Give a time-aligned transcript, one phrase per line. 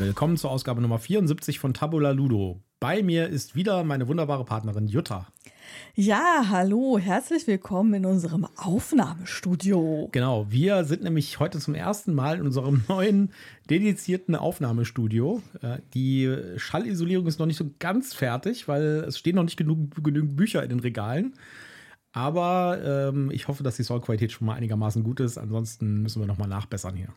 [0.00, 2.62] willkommen zur Ausgabe Nummer 74 von Tabula Ludo.
[2.80, 5.26] Bei mir ist wieder meine wunderbare Partnerin Jutta.
[5.94, 10.08] Ja, hallo, herzlich willkommen in unserem Aufnahmestudio.
[10.12, 13.32] Genau, wir sind nämlich heute zum ersten Mal in unserem neuen
[13.68, 15.42] dedizierten Aufnahmestudio.
[15.60, 20.02] Äh, die Schallisolierung ist noch nicht so ganz fertig, weil es stehen noch nicht genug,
[20.02, 21.34] genügend Bücher in den Regalen.
[22.12, 25.36] Aber ähm, ich hoffe, dass die Soundqualität schon mal einigermaßen gut ist.
[25.36, 27.08] Ansonsten müssen wir nochmal nachbessern hier.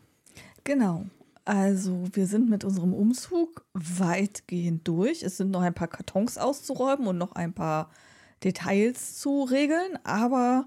[0.64, 1.06] Genau.
[1.44, 5.22] Also, wir sind mit unserem Umzug weitgehend durch.
[5.22, 7.90] Es sind noch ein paar Kartons auszuräumen und noch ein paar
[8.42, 10.66] Details zu regeln, aber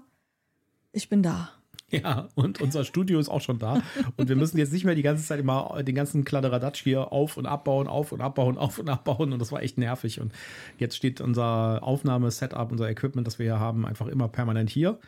[0.92, 1.50] ich bin da.
[1.90, 3.82] Ja, und unser Studio ist auch schon da.
[4.16, 7.38] Und wir müssen jetzt nicht mehr die ganze Zeit immer den ganzen Kladderadatsch hier auf
[7.38, 9.32] und abbauen, auf und abbauen, auf und abbauen.
[9.32, 10.20] Und das war echt nervig.
[10.20, 10.32] Und
[10.76, 14.98] jetzt steht unser Aufnahmesetup, unser Equipment, das wir hier haben, einfach immer permanent hier.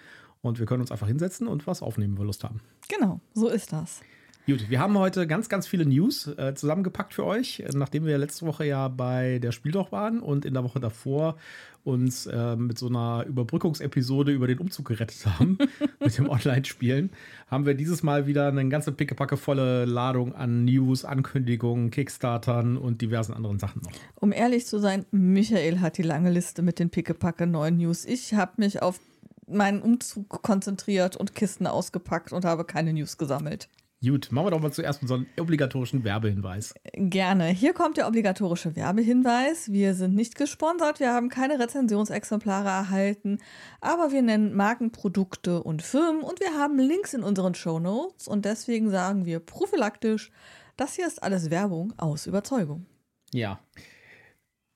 [0.40, 2.60] Und wir können uns einfach hinsetzen und was aufnehmen, wenn wir Lust haben.
[2.88, 4.00] Genau, so ist das.
[4.46, 8.46] Gut, wir haben heute ganz, ganz viele News äh, zusammengepackt für euch, nachdem wir letzte
[8.46, 11.36] Woche ja bei der Spieldoch waren und in der Woche davor
[11.84, 15.58] uns äh, mit so einer Überbrückungsepisode über den Umzug gerettet haben,
[16.00, 17.10] mit dem Online-Spielen,
[17.48, 23.02] haben wir dieses Mal wieder eine ganze pickepacke volle Ladung an News, Ankündigungen, Kickstartern und
[23.02, 23.92] diversen anderen Sachen noch.
[24.16, 28.04] Um ehrlich zu sein, Michael hat die lange Liste mit den pickepacke neuen News.
[28.04, 29.00] Ich habe mich auf
[29.46, 33.68] meinen Umzug konzentriert und Kisten ausgepackt und habe keine News gesammelt.
[34.02, 36.72] Gut, machen wir doch mal zuerst unseren obligatorischen Werbehinweis.
[36.94, 37.48] Gerne.
[37.48, 39.70] Hier kommt der obligatorische Werbehinweis.
[39.70, 43.40] Wir sind nicht gesponsert, wir haben keine Rezensionsexemplare erhalten,
[43.82, 48.46] aber wir nennen Markenprodukte und Firmen und wir haben Links in unseren Show Notes und
[48.46, 50.30] deswegen sagen wir prophylaktisch,
[50.78, 52.86] das hier ist alles Werbung aus Überzeugung.
[53.34, 53.60] Ja.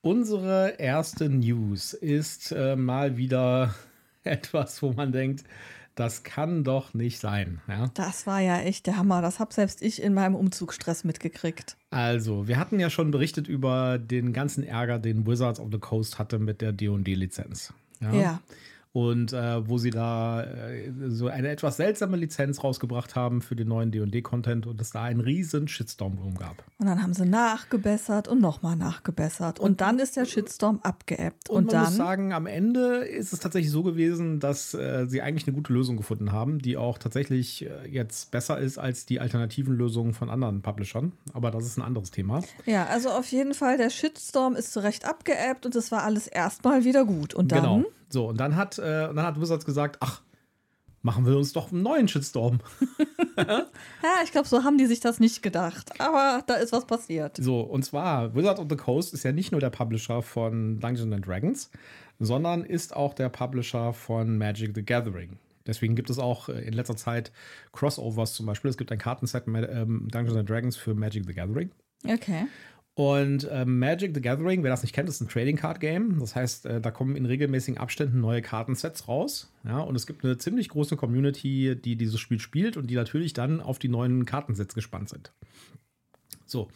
[0.01, 3.73] Unsere erste News ist äh, mal wieder
[4.23, 5.45] etwas, wo man denkt,
[5.95, 7.61] das kann doch nicht sein.
[7.67, 7.89] Ja?
[7.93, 9.21] Das war ja echt der Hammer.
[9.21, 11.77] Das habe selbst ich in meinem Umzugsstress mitgekriegt.
[11.89, 16.19] Also, wir hatten ja schon berichtet über den ganzen Ärger, den Wizards of the Coast
[16.19, 17.73] hatte mit der D&D-Lizenz.
[18.01, 18.13] Ja.
[18.13, 18.41] ja
[18.95, 23.67] und äh, wo sie da äh, so eine etwas seltsame Lizenz rausgebracht haben für den
[23.67, 26.63] neuen D&D-Content und es da einen riesen Shitstorm drum gab.
[26.77, 31.49] Und dann haben sie nachgebessert und nochmal nachgebessert und, und, dann ist der Shitstorm abgeebbt.
[31.49, 35.07] Und, und man dann muss sagen, am Ende ist es tatsächlich so gewesen, dass äh,
[35.09, 39.05] sie eigentlich eine gute Lösung gefunden haben, die auch tatsächlich äh, jetzt besser ist als
[39.05, 41.11] die alternativen Lösungen von anderen Publishern.
[41.33, 42.43] Aber das ist ein anderes Thema.
[42.65, 46.27] Ja, also auf jeden Fall, der Shitstorm ist zu Recht abgeebbt und es war alles
[46.27, 47.33] erstmal wieder gut.
[47.33, 47.83] Und dann genau.
[48.09, 50.21] So, und dann hat, äh, dann hat Wizards gesagt, ach,
[51.01, 52.59] machen wir uns doch einen neuen Shitstorm.
[53.37, 53.65] ja,
[54.23, 55.99] ich glaube, so haben die sich das nicht gedacht.
[55.99, 57.37] Aber da ist was passiert.
[57.37, 61.13] So, und zwar, Wizards of the Coast ist ja nicht nur der Publisher von Dungeons
[61.13, 61.69] and Dragons,
[62.19, 65.37] sondern ist auch der Publisher von Magic the Gathering.
[65.67, 67.31] Deswegen gibt es auch äh, in letzter Zeit
[67.71, 68.69] Crossovers zum Beispiel.
[68.69, 71.71] Es gibt ein Kartenset ähm, Dungeons and Dragons für Magic the Gathering.
[72.07, 72.45] Okay.
[72.95, 76.17] Und äh, Magic the Gathering, wer das nicht kennt, ist ein Trading Card Game.
[76.19, 79.51] Das heißt, äh, da kommen in regelmäßigen Abständen neue Kartensets raus.
[79.65, 83.33] Ja, und es gibt eine ziemlich große Community, die dieses Spiel spielt und die natürlich
[83.33, 85.33] dann auf die neuen Kartensets gespannt sind.
[86.45, 86.69] So.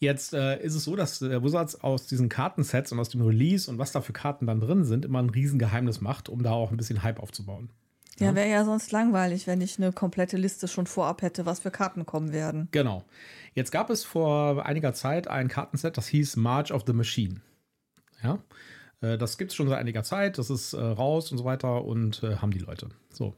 [0.00, 3.68] Jetzt äh, ist es so, dass der Wizards aus diesen Kartensets und aus dem Release
[3.68, 6.70] und was da für Karten dann drin sind, immer ein Riesengeheimnis macht, um da auch
[6.70, 7.70] ein bisschen Hype aufzubauen.
[8.18, 11.70] Ja, wäre ja sonst langweilig, wenn ich eine komplette Liste schon vorab hätte, was für
[11.70, 12.68] Karten kommen werden.
[12.70, 13.04] Genau.
[13.54, 17.40] Jetzt gab es vor einiger Zeit ein Kartenset, das hieß March of the Machine.
[18.22, 18.38] Ja.
[19.00, 21.84] Äh, das gibt es schon seit einiger Zeit, das ist äh, raus und so weiter
[21.84, 22.88] und äh, haben die Leute.
[23.10, 23.34] So.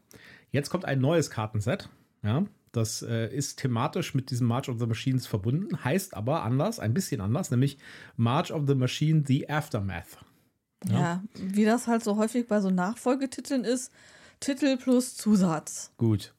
[0.51, 1.89] Jetzt kommt ein neues Kartenset.
[2.23, 2.45] Ja.
[2.73, 6.95] Das äh, ist thematisch mit diesem March of the Machines verbunden, heißt aber anders, ein
[6.95, 7.79] bisschen anders, nämlich
[8.17, 10.19] March of the Machine The Aftermath.
[10.89, 13.93] Ja, ja wie das halt so häufig bei so Nachfolgetiteln ist,
[14.41, 15.93] Titel plus Zusatz.
[15.99, 16.33] Gut.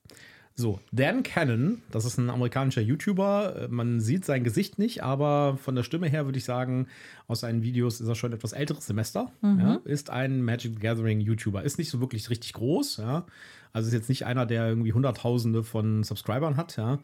[0.56, 3.68] So, Dan Cannon, das ist ein amerikanischer YouTuber.
[3.70, 6.88] Man sieht sein Gesicht nicht, aber von der Stimme her würde ich sagen,
[7.28, 9.32] aus seinen Videos ist er schon etwas älteres Semester.
[9.42, 9.60] Mhm.
[9.60, 11.64] Ja, ist ein Magic Gathering YouTuber.
[11.64, 12.98] Ist nicht so wirklich richtig groß.
[12.98, 13.26] Ja.
[13.72, 16.78] Also ist jetzt nicht einer, der irgendwie Hunderttausende von Subscribern hat.
[16.78, 17.00] Ja.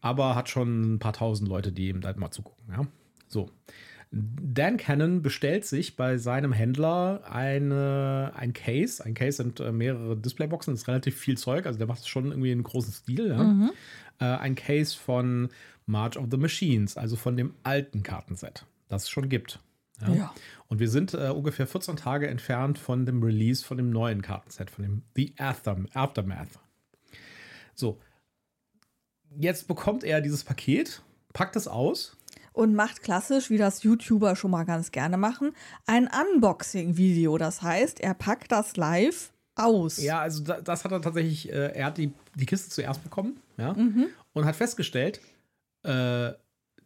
[0.00, 2.88] Aber hat schon ein paar tausend Leute, die ihm da mal zugucken.
[3.28, 3.50] So.
[4.12, 9.04] Dan Cannon bestellt sich bei seinem Händler eine, ein Case.
[9.04, 12.08] Ein Case sind äh, mehrere Displayboxen, das ist relativ viel Zeug, also der macht es
[12.08, 13.28] schon irgendwie in großen Stil.
[13.28, 13.44] Ja?
[13.44, 13.70] Mhm.
[14.18, 15.50] Äh, ein Case von
[15.86, 19.60] March of the Machines, also von dem alten Kartenset, das es schon gibt.
[20.00, 20.12] Ja.
[20.12, 20.34] ja.
[20.66, 24.70] Und wir sind äh, ungefähr 14 Tage entfernt von dem Release von dem neuen Kartenset,
[24.70, 26.58] von dem The Aftermath.
[27.74, 28.00] So.
[29.38, 31.02] Jetzt bekommt er dieses Paket,
[31.32, 32.16] packt es aus
[32.60, 35.52] und macht klassisch, wie das YouTuber schon mal ganz gerne machen,
[35.86, 37.38] ein Unboxing-Video.
[37.38, 39.96] Das heißt, er packt das live aus.
[39.96, 43.72] Ja, also das hat er tatsächlich, äh, er hat die, die Kiste zuerst bekommen ja,
[43.72, 44.08] mhm.
[44.34, 45.22] und hat festgestellt,
[45.84, 46.32] äh,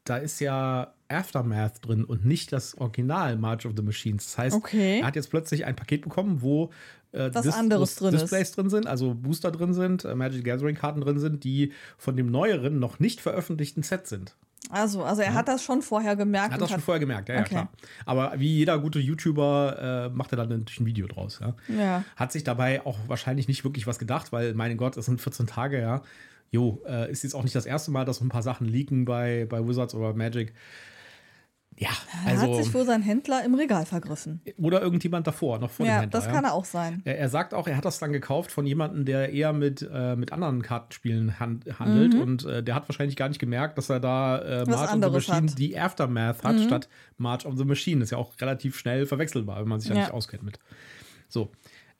[0.04, 4.26] da ist ja Aftermath drin und nicht das Original March of the Machines.
[4.26, 5.00] Das heißt, Okay.
[5.00, 6.70] er hat jetzt plötzlich ein Paket bekommen, wo
[7.10, 8.22] äh, Dis- anderes drin ist.
[8.22, 11.72] Displays drin sind, also Booster drin sind, äh, Magic the Gathering Karten drin sind, die
[11.98, 14.36] von dem neueren, noch nicht veröffentlichten Set sind.
[14.70, 16.48] Also, also er hat das schon vorher gemerkt.
[16.48, 17.50] Hat und das schon vorher gemerkt, ja, ja Okay.
[17.50, 17.68] klar.
[18.06, 21.40] Aber wie jeder gute YouTuber äh, macht er dann natürlich ein Video draus.
[21.40, 21.54] Ja?
[21.68, 22.04] Ja.
[22.16, 25.46] Hat sich dabei auch wahrscheinlich nicht wirklich was gedacht, weil, mein Gott, es sind 14
[25.46, 26.02] Tage, ja.
[26.50, 29.04] Jo, äh, ist jetzt auch nicht das erste Mal, dass so ein paar Sachen leaken
[29.04, 30.54] bei, bei Wizards oder Magic.
[31.76, 31.88] Ja,
[32.24, 32.74] Er hat sich also.
[32.74, 34.40] wohl sein Händler im Regal vergriffen.
[34.58, 36.20] Oder irgendjemand davor, noch vor dem Ja, Händler.
[36.20, 37.02] das kann er auch sein.
[37.04, 40.14] Er, er sagt auch, er hat das dann gekauft von jemandem, der eher mit, äh,
[40.14, 42.14] mit anderen Kartenspielen han handelt.
[42.14, 44.98] Und äh, der hat wahrscheinlich gar nicht gemerkt, dass er da äh, March of the
[45.08, 45.12] Mhm.
[45.12, 45.42] Machine hat.
[45.44, 45.54] Mhm.
[45.56, 46.88] die Aftermath hat, statt
[47.18, 48.02] March of the Machine.
[48.04, 50.02] Ist ja auch relativ schnell verwechselbar, wenn man sich ja, Ja.
[50.02, 50.58] nicht auskennt mit.
[51.28, 51.50] So.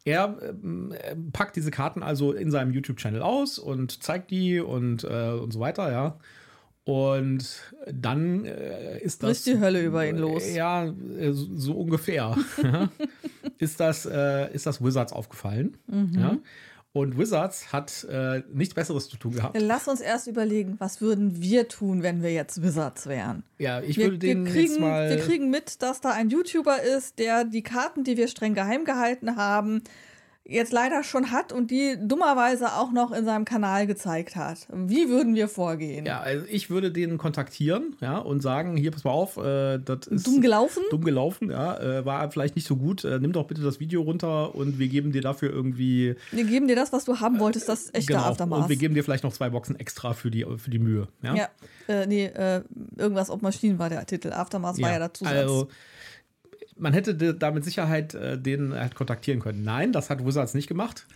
[0.04, 5.30] Er äh, packt diese Karten also in seinem YouTube-Channel aus und zeigt die und, äh,
[5.32, 6.18] und so weiter, ja.
[6.84, 7.46] Und
[7.90, 9.42] dann äh, ist das.
[9.42, 10.54] Bricht die Hölle über ihn los.
[10.54, 12.36] Ja, äh, so so ungefähr.
[12.62, 12.90] ja.
[13.58, 15.78] ist, das, äh, ist das Wizards aufgefallen.
[15.86, 16.19] Mhm.
[16.19, 16.38] Ja.
[16.92, 19.60] Und Wizards hat äh, nichts Besseres zu tun gehabt.
[19.60, 23.42] Lass uns erst überlegen, was würden wir tun, wenn wir jetzt Wizards wären?
[23.58, 25.10] Ja, ich Wir, würde den kriegen, mal.
[25.10, 28.84] wir kriegen mit, dass da ein YouTuber ist, der die Karten, die wir streng geheim
[28.84, 29.82] gehalten haben,
[30.46, 34.67] jetzt leider schon hat und die dummerweise auch noch in seinem Kanal gezeigt hat.
[34.73, 36.05] Wie würden wir vorgehen?
[36.05, 40.06] ja, also ich würde den kontaktieren, ja, und sagen, hier, pass mal auf, äh, das
[40.06, 40.82] ist Dumm gelaufen?
[40.91, 43.05] dumm gelaufen, ja, äh, war vielleicht nicht so gut.
[43.05, 46.69] Äh, nimm doch bitte das Video runter und wir geben dir dafür irgendwie Wir geben
[46.69, 48.62] dir das, was du haben wolltest, das echte genau, Aftermath.
[48.62, 51.35] und wir geben dir vielleicht noch zwei Boxen extra für die für die Mühe, ja.
[51.35, 51.49] ja,
[51.88, 52.62] äh, nee, äh,
[52.96, 54.32] irgendwas auf Maschinen war der Titel.
[54.32, 55.25] Aftermath war ja dazu.
[55.25, 55.69] Also,
[56.76, 59.62] man hätte da mit Sicherheit äh, den halt kontaktieren können.
[59.62, 61.06] Nein, das hat Wizards nicht gemacht.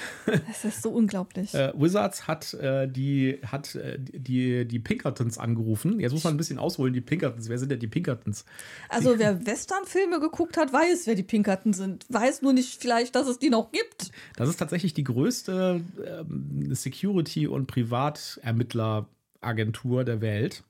[0.26, 1.54] das ist so unglaublich.
[1.54, 6.00] Äh, Wizards hat äh, die hat äh, die die Pinkertons angerufen.
[6.00, 6.92] Jetzt muss man ein bisschen ausholen.
[6.92, 7.48] Die Pinkertons.
[7.48, 8.44] Wer sind denn die Pinkertons?
[8.88, 12.06] Also wer Western-Filme geguckt hat, weiß, wer die Pinkerton sind.
[12.08, 14.10] Weiß nur nicht vielleicht, dass es die noch gibt.
[14.36, 20.64] Das ist tatsächlich die größte ähm, Security- und Privatermittleragentur der Welt.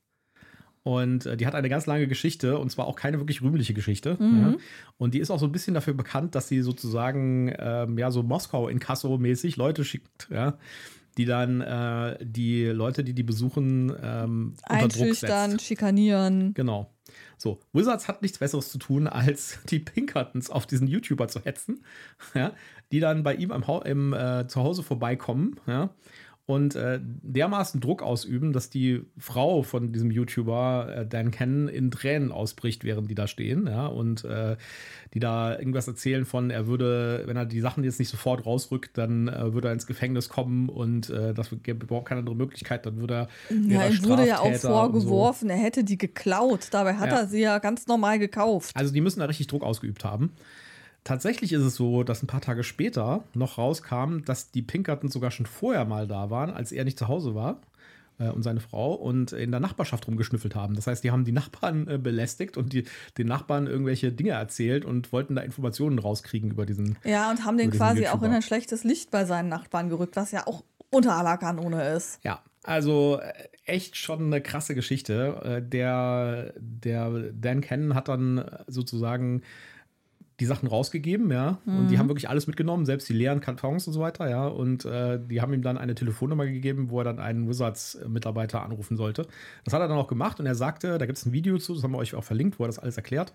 [0.85, 4.17] Und äh, die hat eine ganz lange Geschichte und zwar auch keine wirklich rühmliche Geschichte.
[4.21, 4.55] Ja.
[4.99, 8.23] Und die ist auch so ein bisschen dafür bekannt, dass sie sozusagen ähm, ja so
[8.23, 8.81] Moskau in
[9.19, 10.59] mäßig Leute schickt, ja,
[11.17, 16.55] die dann äh, die Leute, die die besuchen, ähm, unter Druck Einschüchtern, schikanieren.
[16.55, 16.91] Genau.
[17.37, 21.85] So, Wizards hat nichts Besseres zu tun, als die Pinkertons auf diesen YouTuber zu hetzen,
[22.35, 22.53] ja,
[22.91, 25.91] die dann bei ihm Hau im äh, Zuhause vorbeikommen, ja,
[26.45, 31.91] und äh, dermaßen Druck ausüben, dass die Frau von diesem YouTuber, äh, Dan Cannon, in
[31.93, 34.57] Tränen ausbricht, während die da stehen, ja, und äh,
[35.15, 38.99] die da irgendwas erzählen von, er würde, wenn er die Sachen jetzt nicht sofort rausrückt,
[38.99, 42.87] dann äh, würde er ins Gefängnis kommen und äh, das gäbe überhaupt keine andere Möglichkeit,
[42.87, 43.29] dann würde er
[43.69, 44.69] Ja, ihm wurde ja auch und so.
[44.69, 46.69] vorgeworfen, er hätte die geklaut.
[46.73, 47.21] Dabei hat Ja.
[47.21, 48.75] er sie ja ganz normal gekauft.
[48.75, 50.33] Also die müssen da richtig Druck ausgeübt haben.
[51.05, 55.31] Tatsächlich ist es so, dass ein paar Tage später noch rauskam, dass die Pinkertons sogar
[55.33, 57.61] schon vorher mal da waren, als er nicht zu Hause war
[58.19, 60.75] äh, und seine Frau und in der Nachbarschaft rumgeschnüffelt haben.
[60.77, 62.85] Das heißt, die haben die Nachbarn äh, belästigt und die,
[63.19, 66.97] den Nachbarn irgendwelche Dinge erzählt und wollten da Informationen rauskriegen über diesen.
[67.05, 68.27] Ja, und haben den quasi auch YouTuber.
[68.27, 72.21] in ein schlechtes Licht bei seinen Nachbarn gerückt, was ja auch unter aller Kanone ist.
[72.23, 73.33] Ja, also äh,
[73.65, 75.41] echt schon eine krasse Geschichte.
[75.45, 79.43] Äh, Der, der Dan Cannon hat dann sozusagen
[80.43, 83.93] die Sachen rausgegeben, ja, und die haben wirklich alles mitgenommen, selbst die leeren Kartons und
[83.93, 87.21] so weiter, ja, und äh, die haben ihm dann eine Telefonnummer gegeben, wo er dann
[87.21, 89.29] einen Wizards-Mitarbeiter anrufen sollte.
[89.65, 91.75] Das hat er dann auch gemacht und er sagte, da gibt es ein Video zu,
[91.75, 93.33] das haben wir euch auch verlinkt, wo er das alles erklärt,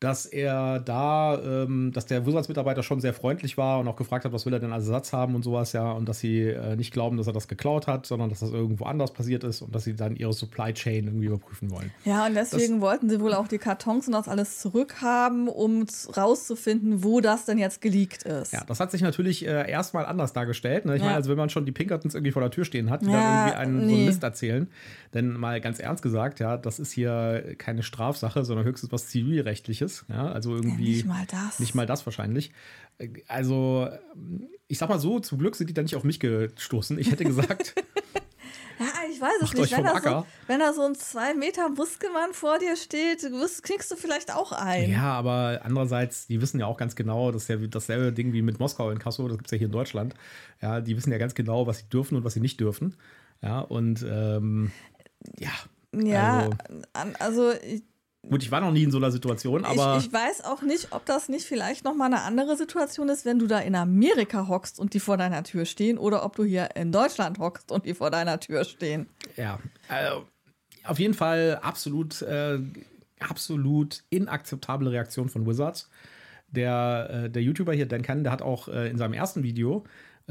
[0.00, 4.32] dass er da, ähm, dass der Wizards-Mitarbeiter schon sehr freundlich war und auch gefragt hat,
[4.32, 6.90] was will er denn als Ersatz haben und sowas, ja, und dass sie äh, nicht
[6.92, 9.84] glauben, dass er das geklaut hat, sondern dass das irgendwo anders passiert ist und dass
[9.84, 11.90] sie dann ihre Supply Chain irgendwie überprüfen wollen.
[12.04, 15.84] Ja, und deswegen wollten sie wohl auch die Kartons und das alles zurückhaben, um
[16.16, 18.52] rauszufinden, wo das denn jetzt geleakt ist.
[18.52, 20.86] Ja, das hat sich natürlich äh, erstmal anders dargestellt.
[20.86, 20.94] Ne?
[20.94, 21.06] Ich Ja.
[21.06, 23.20] meine, also wenn man schon die Pinkertons irgendwie vor der Tür stehen hat, die Ja,
[23.20, 23.94] dann irgendwie einen so nee.
[23.96, 24.68] einen Mist erzählen,
[25.14, 29.89] denn mal ganz ernst gesagt, ja, das ist hier keine Strafsache, sondern höchstens was zivilrechtliches,
[30.08, 31.58] ja, also irgendwie nicht mal das.
[31.60, 32.52] Nicht mal das wahrscheinlich.
[32.98, 33.88] Äh, Also,
[34.68, 36.98] ich sag mal so, zum Glück sind die da nicht auf mich gestoßen.
[36.98, 37.74] Ich hätte gesagt,
[38.80, 39.76] Ja, ich weiß es nicht.
[39.76, 43.20] Wenn da, so, wenn da so ein zwei Meter Muskelmann vor dir steht,
[43.62, 44.90] knickst du vielleicht auch ein.
[44.90, 48.40] ja, aber andererseits, die wissen ja auch ganz genau, das ist ja dasselbe Ding wie
[48.40, 50.14] mit Moskau in Kassel, das gibt es ja hier in Deutschland.
[50.62, 52.96] Ja, die wissen ja ganz genau, was sie dürfen und was sie nicht dürfen.
[53.42, 54.70] Ja, und ähm,
[55.38, 55.50] ja.
[55.92, 56.48] Ja,
[56.94, 57.82] Also, also ich,
[58.28, 60.88] gut, ich war noch nie in so einer Situation, aber ich, ich weiß auch nicht,
[60.92, 64.48] ob das nicht vielleicht noch mal eine andere Situation ist, wenn du da in Amerika
[64.48, 67.86] hockst und die vor deiner Tür stehen oder ob du hier in Deutschland hockst und
[67.86, 69.08] die vor deiner Tür stehen.
[69.36, 69.58] ja,
[69.88, 70.26] also,
[70.84, 72.58] auf jeden Fall absolut, äh,
[73.18, 75.90] absolut inakzeptable Reaktion von Wizards.
[76.48, 79.84] Der, äh, der YouTuber hier, Dan Cannon, der hat auch äh, in seinem ersten Video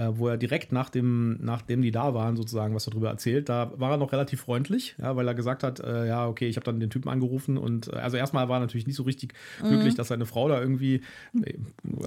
[0.08, 3.92] wo er direkt nach dem, nachdem die da waren, sozusagen, was darüber erzählt, da war
[3.92, 6.80] er noch relativ freundlich, ja, weil er gesagt hat, äh, ja, okay, ich habe dann
[6.80, 9.70] den Typen angerufen und äh, also erstmal war natürlich nicht so richtig mhm.
[9.70, 11.02] glücklich, dass seine Frau da irgendwie
[11.44, 11.54] äh,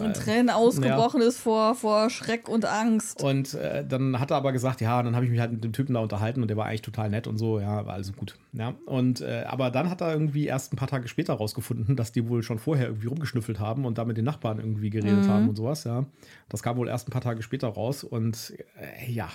[0.01, 1.29] in Tränen ausgebrochen ja.
[1.29, 3.23] ist vor, vor Schreck und Angst.
[3.23, 5.73] Und äh, dann hat er aber gesagt, ja, dann habe ich mich halt mit dem
[5.73, 8.37] Typen da unterhalten und der war eigentlich total nett und so, ja, war also gut.
[8.53, 12.13] Ja, und äh, aber dann hat er irgendwie erst ein paar Tage später rausgefunden, dass
[12.13, 15.29] die wohl schon vorher irgendwie rumgeschnüffelt haben und da mit den Nachbarn irgendwie geredet mhm.
[15.29, 16.07] haben und sowas, ja.
[16.49, 19.31] Das kam wohl erst ein paar Tage später raus raus und äh, ja.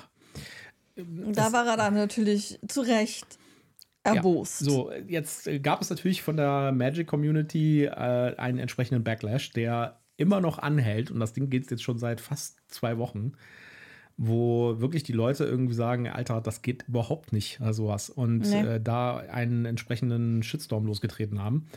[0.96, 3.38] Da war er dann natürlich zu Recht
[4.04, 4.62] erbost.
[4.62, 10.00] Ja, so, jetzt gab es natürlich von der Magic Community äh, einen entsprechenden Backlash, der
[10.16, 13.34] immer noch anhält und das Ding geht jetzt schon seit fast zwei Wochen
[14.18, 18.10] wo wirklich die Leute irgendwie sagen, Alter, das geht überhaupt nicht, also sowas.
[18.10, 18.62] Und nee.
[18.62, 21.68] äh, da einen entsprechenden Shitstorm losgetreten haben.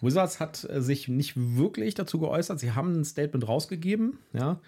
[0.00, 2.60] Wizards hat äh, sich nicht wirklich dazu geäußert.
[2.60, 4.60] Sie haben ein Statement rausgegeben, ja,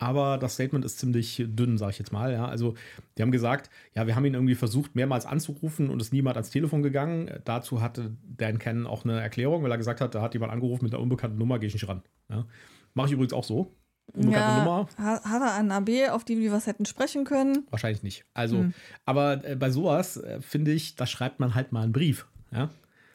[0.00, 2.32] aber das Statement ist ziemlich dünn, sage ich jetzt mal.
[2.32, 2.46] Ja.
[2.46, 2.74] Also,
[3.16, 6.48] die haben gesagt, ja, wir haben ihn irgendwie versucht, mehrmals anzurufen und ist niemand ans
[6.48, 7.30] Telefon gegangen.
[7.44, 10.84] Dazu hatte Dan Cannon auch eine Erklärung, weil er gesagt hat, da hat jemand angerufen
[10.84, 12.02] mit einer unbekannten Nummer, gehe ich nicht ran.
[12.30, 12.46] Ja.
[12.94, 13.76] Mache ich übrigens auch so.
[14.14, 14.88] Unbekannte ja, Nummer.
[14.96, 17.66] Hat er einen AB, auf die wir was hätten sprechen können?
[17.68, 18.24] Wahrscheinlich nicht.
[18.32, 18.74] Also, hm.
[19.04, 22.26] aber äh, bei sowas äh, finde ich, da schreibt man halt mal einen Brief.
[22.52, 22.70] Ja.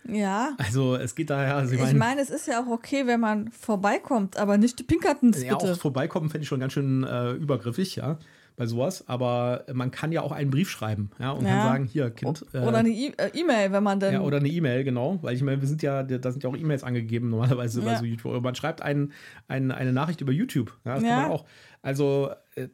[0.08, 0.56] Ja.
[0.58, 1.56] Also es geht daher.
[1.56, 4.84] Also ich meine, mein, es ist ja auch okay, wenn man vorbeikommt, aber nicht die
[4.84, 5.74] Pinkertons ja, bitte.
[5.74, 8.18] Auch vorbeikommen fände ich schon ganz schön äh, übergriffig, ja,
[8.56, 9.04] bei sowas.
[9.08, 11.52] Aber man kann ja auch einen Brief schreiben, ja, und ja.
[11.52, 12.46] kann sagen, hier, Kind.
[12.54, 14.14] Äh, oder eine e-, äh, E-Mail, wenn man dann.
[14.14, 15.20] Ja, oder eine E-Mail, genau.
[15.22, 17.86] Weil ich meine, wir sind ja, da sind ja auch E-Mails angegeben normalerweise ja.
[17.86, 18.32] bei so YouTube.
[18.32, 19.12] Oder man schreibt ein,
[19.48, 20.78] ein, eine Nachricht über YouTube.
[20.86, 21.10] Ja, das ja.
[21.10, 21.46] kann man auch.
[21.82, 22.32] Also.
[22.56, 22.68] Äh,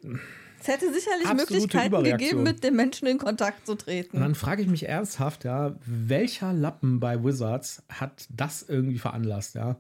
[0.62, 4.18] es hätte sicherlich Möglichkeiten gegeben, mit den Menschen in Kontakt zu treten.
[4.18, 9.56] Und dann frage ich mich ernsthaft, ja, welcher Lappen bei Wizards hat das irgendwie veranlasst,
[9.56, 9.78] ja?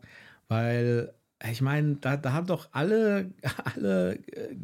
[0.47, 1.13] Weil,
[1.49, 3.31] ich meine, da, da haben doch alle,
[3.75, 4.55] alle, äh,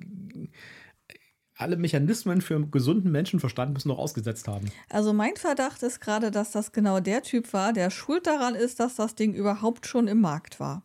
[1.55, 4.71] alle Mechanismen für gesunden Menschenverstand müssen doch ausgesetzt haben.
[4.89, 8.79] Also mein Verdacht ist gerade, dass das genau der Typ war, der schuld daran ist,
[8.79, 10.83] dass das Ding überhaupt schon im Markt war.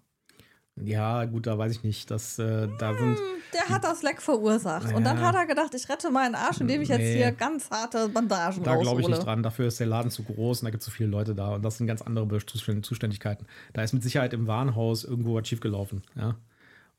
[0.81, 2.11] Ja, gut, da weiß ich nicht.
[2.11, 4.91] Dass, äh, da sind, hm, der hat das Leck verursacht.
[4.91, 4.97] Ja.
[4.97, 8.09] Und dann hat er gedacht, ich rette meinen Arsch, indem ich jetzt hier ganz harte
[8.09, 9.43] Bandagen Da glaube ich nicht dran.
[9.43, 11.55] Dafür ist der Laden zu groß und da gibt es zu viele Leute da.
[11.55, 13.47] Und das sind ganz andere Zuständigkeiten.
[13.75, 16.03] Da ist mit Sicherheit im Warenhaus irgendwo was schiefgelaufen.
[16.17, 16.37] Ja?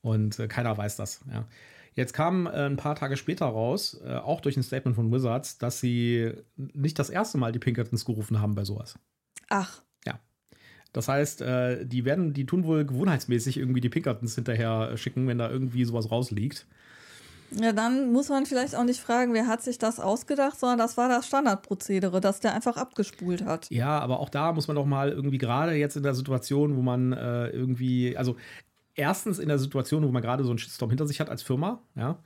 [0.02, 1.20] Und äh, keiner weiß das.
[1.30, 1.44] Ja?
[1.94, 5.58] Jetzt kam äh, ein paar Tage später raus, äh, auch durch ein Statement von Wizards,
[5.58, 8.98] dass sie nicht das erste Mal die Pinkertons gerufen haben bei sowas.
[9.48, 9.82] Ach.
[10.94, 15.38] Das heißt, äh, die werden, die tun wohl gewohnheitsmäßig irgendwie die Pinkertons hinterher schicken, wenn
[15.38, 16.66] da irgendwie sowas rausliegt.
[17.50, 20.96] Ja, dann muss man vielleicht auch nicht fragen, wer hat sich das ausgedacht, sondern das
[20.96, 23.68] war das Standardprozedere, dass der einfach abgespult hat.
[23.70, 26.82] Ja, aber auch da muss man doch mal irgendwie gerade jetzt in der Situation, wo
[26.82, 28.36] man äh, irgendwie, also
[28.94, 31.82] erstens in der Situation, wo man gerade so einen Shitstorm hinter sich hat als Firma,
[31.96, 32.18] ja,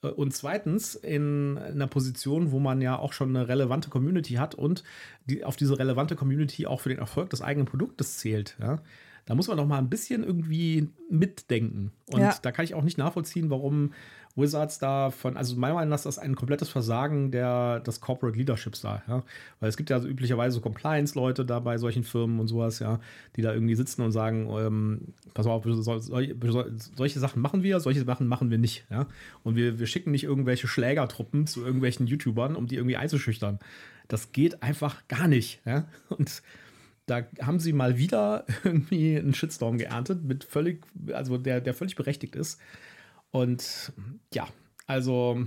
[0.00, 4.84] und zweitens in einer Position, wo man ja auch schon eine relevante Community hat und
[5.26, 8.56] die, auf diese relevante Community auch für den Erfolg des eigenen Produktes zählt.
[8.60, 8.80] Ja?
[9.28, 11.92] Da muss man doch mal ein bisschen irgendwie mitdenken.
[12.10, 12.34] Und ja.
[12.40, 13.92] da kann ich auch nicht nachvollziehen, warum
[14.36, 18.38] Wizards da von, also meiner Meinung nach ist das ein komplettes Versagen der, des Corporate
[18.38, 19.22] Leaderships da, ja.
[19.60, 23.00] Weil es gibt ja also üblicherweise so Compliance-Leute da bei solchen Firmen und sowas, ja,
[23.36, 25.00] die da irgendwie sitzen und sagen, ähm,
[25.34, 29.08] pass auf, so, so, solche Sachen machen wir, solche Sachen machen wir nicht, ja.
[29.42, 33.58] Und wir, wir schicken nicht irgendwelche Schlägertruppen zu irgendwelchen YouTubern, um die irgendwie einzuschüchtern.
[34.06, 35.86] Das geht einfach gar nicht, ja.
[36.08, 36.42] Und
[37.10, 41.96] da haben sie mal wieder irgendwie einen Shitstorm geerntet, mit völlig, also der, der völlig
[41.96, 42.60] berechtigt ist.
[43.30, 43.92] Und
[44.32, 44.48] ja,
[44.86, 45.46] also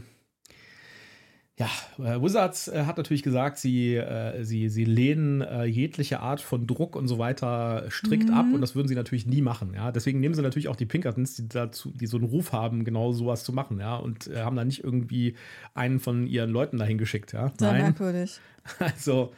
[1.61, 6.41] ja, äh, Wizards äh, hat natürlich gesagt, sie, äh, sie, sie lehnen äh, jegliche Art
[6.41, 8.33] von Druck und so weiter strikt mhm.
[8.33, 9.73] ab und das würden sie natürlich nie machen.
[9.75, 9.91] Ja?
[9.91, 13.11] Deswegen nehmen sie natürlich auch die Pinkertons, die, dazu, die so einen Ruf haben, genau
[13.11, 13.79] sowas zu machen.
[13.79, 13.97] Ja?
[13.97, 15.35] Und haben da nicht irgendwie
[15.75, 17.33] einen von ihren Leuten dahin geschickt.
[17.33, 17.51] Ja?
[17.59, 17.81] Sehr Nein.
[17.81, 18.39] merkwürdig.
[18.79, 19.33] Also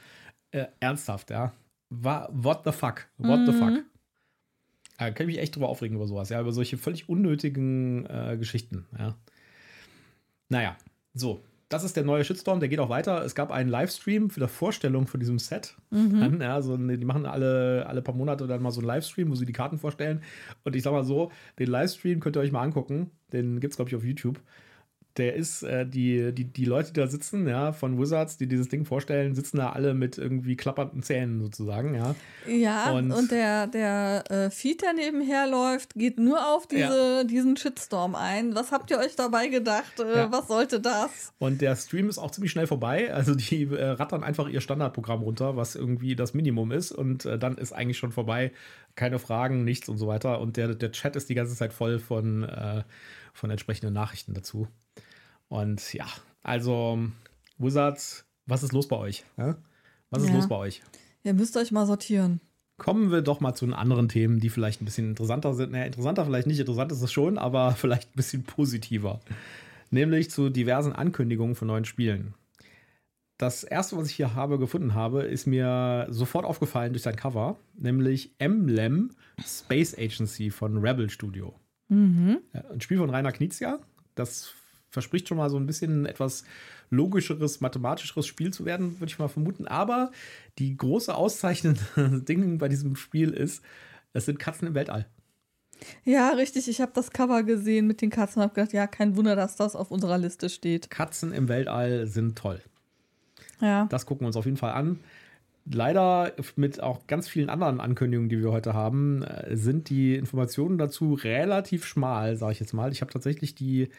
[0.79, 1.53] ernsthaft, ja.
[2.01, 3.07] What the fuck?
[3.17, 3.45] What mhm.
[3.45, 3.83] the fuck?
[4.97, 8.37] Da kann ich mich echt drüber aufregen über sowas, ja, über solche völlig unnötigen äh,
[8.37, 9.15] Geschichten, ja.
[10.49, 10.77] Naja,
[11.13, 11.41] so.
[11.69, 13.25] Das ist der neue Shitstorm, der geht auch weiter.
[13.25, 15.75] Es gab einen Livestream für die Vorstellung von diesem Set.
[15.89, 16.39] Mhm.
[16.39, 19.47] Ja, so, die machen alle, alle paar Monate dann mal so einen Livestream, wo sie
[19.47, 20.21] die Karten vorstellen.
[20.63, 23.09] Und ich sag mal so, den Livestream könnt ihr euch mal angucken.
[23.31, 24.39] Den gibt es, glaube ich, auf YouTube.
[25.17, 28.67] Der ist, äh, die, die, die Leute, die da sitzen, ja, von Wizards, die dieses
[28.67, 32.15] Ding vorstellen, sitzen da alle mit irgendwie klappernden Zähnen sozusagen, ja.
[32.47, 37.23] Ja, und, und der, der äh, Feed, der nebenher läuft, geht nur auf diese, ja.
[37.23, 38.55] diesen Shitstorm ein.
[38.55, 39.99] Was habt ihr euch dabei gedacht?
[39.99, 40.31] Äh, ja.
[40.31, 41.31] Was sollte das?
[41.37, 43.13] Und der Stream ist auch ziemlich schnell vorbei.
[43.13, 46.91] Also die äh, rattern einfach ihr Standardprogramm runter, was irgendwie das Minimum ist.
[46.91, 48.51] Und äh, dann ist eigentlich schon vorbei.
[48.95, 50.41] Keine Fragen, nichts und so weiter.
[50.41, 52.83] Und der, der Chat ist die ganze Zeit voll von, äh,
[53.33, 54.67] von entsprechenden Nachrichten dazu.
[55.47, 56.07] Und ja,
[56.41, 56.99] also
[57.57, 59.25] Wizards, was ist los bei euch?
[59.37, 59.57] Ja?
[60.09, 60.35] Was ist ja.
[60.35, 60.81] los bei euch?
[61.23, 62.41] Ihr müsst euch mal sortieren.
[62.77, 65.71] Kommen wir doch mal zu den anderen Themen, die vielleicht ein bisschen interessanter sind.
[65.71, 69.21] Naja, interessanter vielleicht nicht, interessant ist es schon, aber vielleicht ein bisschen positiver.
[69.89, 72.33] Nämlich zu diversen Ankündigungen von neuen Spielen.
[73.37, 77.57] Das erste, was ich hier habe gefunden habe, ist mir sofort aufgefallen durch sein Cover,
[77.73, 79.11] nämlich Emblem
[79.43, 81.53] Space Agency von Rebel Studio.
[81.93, 82.39] Mhm.
[82.71, 83.79] Ein Spiel von Rainer Knizia.
[84.15, 84.53] Das
[84.89, 86.43] verspricht schon mal so ein bisschen etwas
[86.89, 89.67] logischeres, mathematischeres Spiel zu werden, würde ich mal vermuten.
[89.67, 90.11] Aber
[90.59, 91.81] die große auszeichnende
[92.27, 93.63] Ding bei diesem Spiel ist,
[94.13, 95.07] es sind Katzen im Weltall.
[96.03, 96.67] Ja, richtig.
[96.67, 99.55] Ich habe das Cover gesehen mit den Katzen und habe gedacht, ja, kein Wunder, dass
[99.55, 100.89] das auf unserer Liste steht.
[100.89, 102.61] Katzen im Weltall sind toll.
[103.59, 103.85] Ja.
[103.85, 104.99] Das gucken wir uns auf jeden Fall an.
[105.65, 110.77] Leider mit auch ganz vielen anderen Ankündigungen, die wir heute haben, äh, sind die Informationen
[110.77, 112.91] dazu relativ schmal, sage ich jetzt mal.
[112.91, 113.89] Ich habe tatsächlich die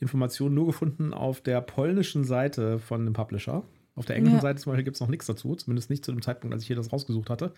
[0.00, 3.62] Informationen nur gefunden auf der polnischen Seite von dem Publisher.
[3.96, 4.42] Auf der englischen ja.
[4.42, 6.68] Seite zum Beispiel gibt es noch nichts dazu, zumindest nicht zu dem Zeitpunkt, als ich
[6.68, 7.52] hier das rausgesucht hatte.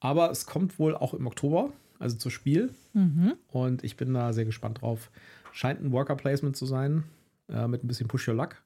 [0.00, 2.70] Aber es kommt wohl auch im Oktober, also zur Spiel.
[2.94, 3.34] Mhm.
[3.48, 5.10] Und ich bin da sehr gespannt drauf.
[5.52, 7.04] Scheint ein Worker Placement zu sein,
[7.48, 8.56] äh, mit ein bisschen Push Your Luck.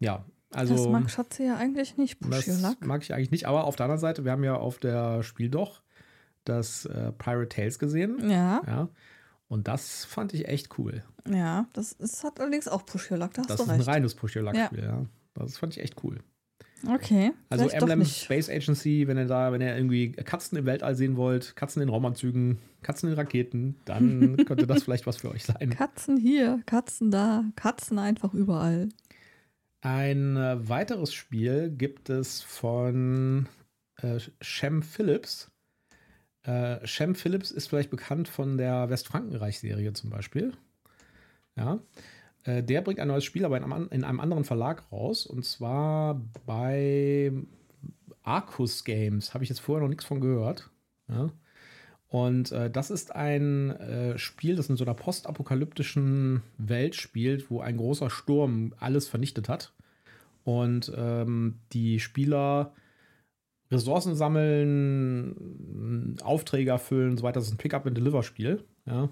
[0.00, 0.74] Ja, also.
[0.74, 2.86] Das mag Schatze ja eigentlich nicht, Luck.
[2.86, 5.50] Mag ich eigentlich nicht, aber auf der anderen Seite, wir haben ja auf der Spiel
[5.50, 5.82] doch
[6.44, 8.30] das äh, Pirate Tales gesehen.
[8.30, 8.62] Ja.
[8.66, 8.88] ja.
[9.48, 11.02] Und das fand ich echt cool.
[11.28, 13.80] Ja, das ist, hat allerdings auch Push Your Luck, da hast das du ist recht.
[13.80, 15.00] ein reines Push Your Luck-Spiel, ja.
[15.00, 15.06] ja.
[15.34, 16.18] Das fand ich echt cool.
[16.86, 17.32] Okay.
[17.48, 21.56] Also Emblem Space Agency, wenn ihr da, wenn ihr irgendwie Katzen im Weltall sehen wollt,
[21.56, 25.70] Katzen in Raumanzügen, Katzen in Raketen, dann könnte das vielleicht was für euch sein.
[25.70, 28.90] Katzen hier, Katzen da, Katzen einfach überall.
[29.88, 33.48] Ein äh, weiteres Spiel gibt es von
[33.96, 35.50] äh, Shem Phillips.
[36.42, 40.52] Äh, Shem Phillips ist vielleicht bekannt von der Westfrankenreich-Serie zum Beispiel.
[41.56, 41.78] Ja.
[42.44, 45.24] Äh, der bringt ein neues Spiel, aber in einem, in einem, anderen Verlag raus.
[45.24, 47.32] Und zwar bei
[48.22, 49.32] Arcus Games.
[49.32, 50.68] Habe ich jetzt vorher noch nichts von gehört.
[51.08, 51.30] Ja.
[52.08, 57.60] Und äh, das ist ein äh, Spiel, das in so einer postapokalyptischen Welt spielt, wo
[57.60, 59.72] ein großer Sturm alles vernichtet hat.
[60.44, 62.72] Und ähm, die Spieler
[63.70, 65.36] Ressourcen sammeln,
[66.22, 67.40] Aufträge erfüllen und so weiter.
[67.40, 68.64] Das ist ein Pick-up-and-Deliver-Spiel.
[68.86, 69.10] Ja.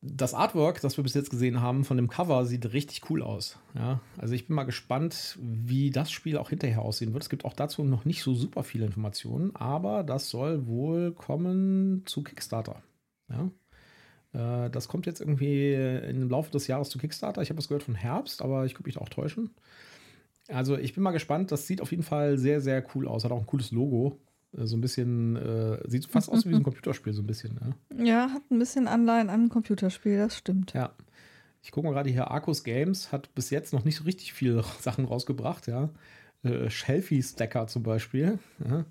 [0.00, 3.58] Das Artwork, das wir bis jetzt gesehen haben von dem Cover, sieht richtig cool aus.
[3.74, 4.00] Ja.
[4.16, 7.24] Also ich bin mal gespannt, wie das Spiel auch hinterher aussehen wird.
[7.24, 12.04] Es gibt auch dazu noch nicht so super viele Informationen, aber das soll wohl kommen
[12.06, 12.82] zu Kickstarter.
[13.28, 13.50] Ja.
[14.38, 17.42] Äh, das kommt jetzt irgendwie im Laufe des Jahres zu Kickstarter.
[17.42, 19.50] Ich habe das gehört von Herbst, aber ich könnte mich auch täuschen.
[20.48, 21.52] Also ich bin mal gespannt.
[21.52, 23.24] Das sieht auf jeden Fall sehr, sehr cool aus.
[23.24, 24.18] Hat auch ein cooles Logo.
[24.56, 27.58] Äh, so ein bisschen, äh, sieht fast aus wie ein Computerspiel, so ein bisschen.
[27.96, 28.04] Ja.
[28.04, 30.72] ja, hat ein bisschen Anleihen an ein Computerspiel, das stimmt.
[30.72, 30.92] Ja.
[31.62, 34.64] Ich gucke mal gerade hier, Arcus Games hat bis jetzt noch nicht so richtig viele
[34.80, 35.90] Sachen rausgebracht, ja.
[36.42, 38.38] Äh, Shelfie Stacker zum Beispiel.
[38.66, 38.84] Ja.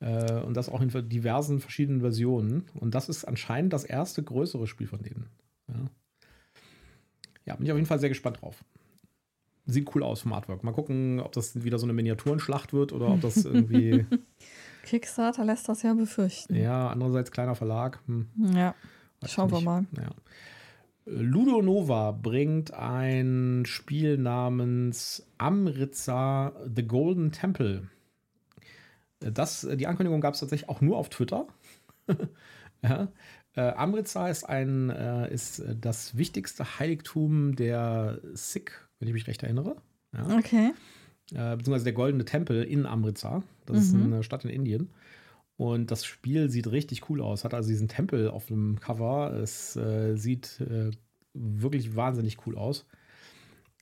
[0.00, 2.64] Äh, und das auch in diversen verschiedenen Versionen.
[2.74, 5.26] Und das ist anscheinend das erste größere Spiel von denen.
[5.68, 5.74] Ja,
[7.44, 8.64] ja bin ich auf jeden Fall sehr gespannt drauf
[9.72, 10.64] sieht cool aus vom Artwork.
[10.64, 14.06] Mal gucken, ob das wieder so eine Miniaturenschlacht wird oder ob das irgendwie.
[14.84, 16.54] Kickstarter lässt das ja befürchten.
[16.54, 18.00] Ja, andererseits kleiner Verlag.
[18.06, 18.28] Hm.
[18.54, 18.74] Ja,
[19.20, 19.86] Weiß schauen wir mal.
[19.96, 20.10] Ja.
[21.06, 27.88] Ludo Nova bringt ein Spiel namens Amritza The Golden Temple.
[29.20, 31.46] Das, die Ankündigung gab es tatsächlich auch nur auf Twitter.
[32.82, 33.08] ja.
[33.54, 39.42] Äh, Amritza ist, ein, äh, ist das wichtigste Heiligtum der Sikh wenn ich mich recht
[39.42, 39.76] erinnere.
[40.12, 40.38] Ja.
[40.38, 40.72] Okay.
[41.32, 43.42] Äh, beziehungsweise der Goldene Tempel in Amritsar.
[43.66, 43.82] Das mhm.
[43.82, 44.90] ist eine Stadt in Indien.
[45.56, 47.44] Und das Spiel sieht richtig cool aus.
[47.44, 49.32] Hat also diesen Tempel auf dem Cover.
[49.34, 50.90] Es äh, sieht äh,
[51.34, 52.86] wirklich wahnsinnig cool aus.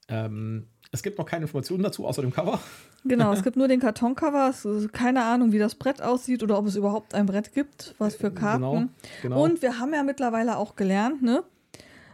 [0.09, 2.61] Ähm, es gibt noch keine Informationen dazu, außer dem Cover.
[3.05, 4.55] Genau, es gibt nur den Kartoncover.
[4.93, 8.31] keine Ahnung, wie das Brett aussieht oder ob es überhaupt ein Brett gibt, was für
[8.31, 8.63] Karten.
[8.63, 8.89] Genau,
[9.23, 9.45] genau.
[9.45, 11.45] Und wir haben ja mittlerweile auch gelernt, ne?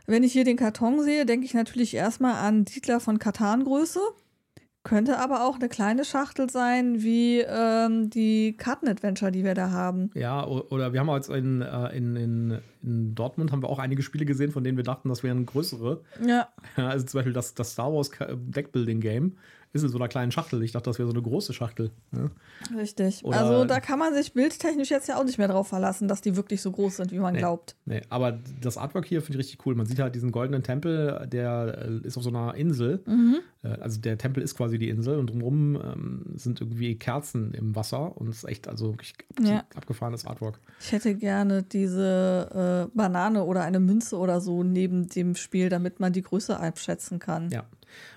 [0.07, 4.01] Wenn ich hier den Karton sehe, denke ich natürlich erstmal an Siedler von Katan-Größe.
[4.85, 10.11] Könnte aber auch eine kleine Schachtel sein, wie ähm, die Karten-Adventure, die wir da haben.
[10.15, 14.03] Ja, oder wir haben jetzt in, äh, in, in in Dortmund haben wir auch einige
[14.03, 16.03] Spiele gesehen, von denen wir dachten, das wären größere.
[16.25, 16.49] Ja.
[16.77, 19.37] Also zum Beispiel das, das Star Wars Deckbuilding Game
[19.75, 20.63] ist in so einer kleinen Schachtel.
[20.63, 21.91] Ich dachte, das wäre so eine große Schachtel.
[22.13, 22.31] Ja.
[22.79, 23.25] Richtig.
[23.25, 26.21] Oder- also da kann man sich bildtechnisch jetzt ja auch nicht mehr drauf verlassen, dass
[26.21, 27.41] die wirklich so groß sind, wie man Nee.
[27.41, 27.75] glaubt.
[27.85, 29.75] Nee, aber das Artwork hier finde ich richtig cool.
[29.75, 33.03] Man sieht halt diesen goldenen Tempel, der äh, ist auf so einer Insel.
[33.63, 37.75] Äh, Also der Tempel ist quasi die Insel und drumherum ähm, sind irgendwie Kerzen im
[37.75, 39.65] Wasser und es ist echt also wirklich Ja.
[39.75, 40.61] abgefahrenes Artwork.
[40.81, 45.99] Ich hätte gerne diese äh, Banane oder eine Münze oder so neben dem Spiel, damit
[46.01, 47.51] man die Größe abschätzen kann.
[47.51, 47.65] Ja.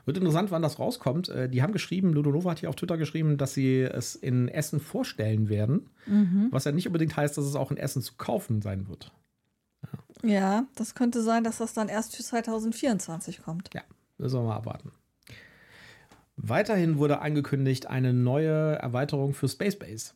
[0.06, 1.30] Wird interessant, wann das rauskommt.
[1.30, 4.80] Äh, Die haben geschrieben, Ludonova hat hier auf Twitter geschrieben, dass sie es in Essen
[4.80, 5.90] vorstellen werden.
[6.52, 9.12] Was ja nicht unbedingt heißt, dass es auch in Essen zu kaufen sein wird.
[10.24, 13.70] Ja, das könnte sein, dass das dann erst für 2024 kommt.
[13.74, 13.82] Ja,
[14.18, 14.92] müssen wir mal abwarten.
[16.38, 20.14] Weiterhin wurde angekündigt eine neue Erweiterung für Space Base.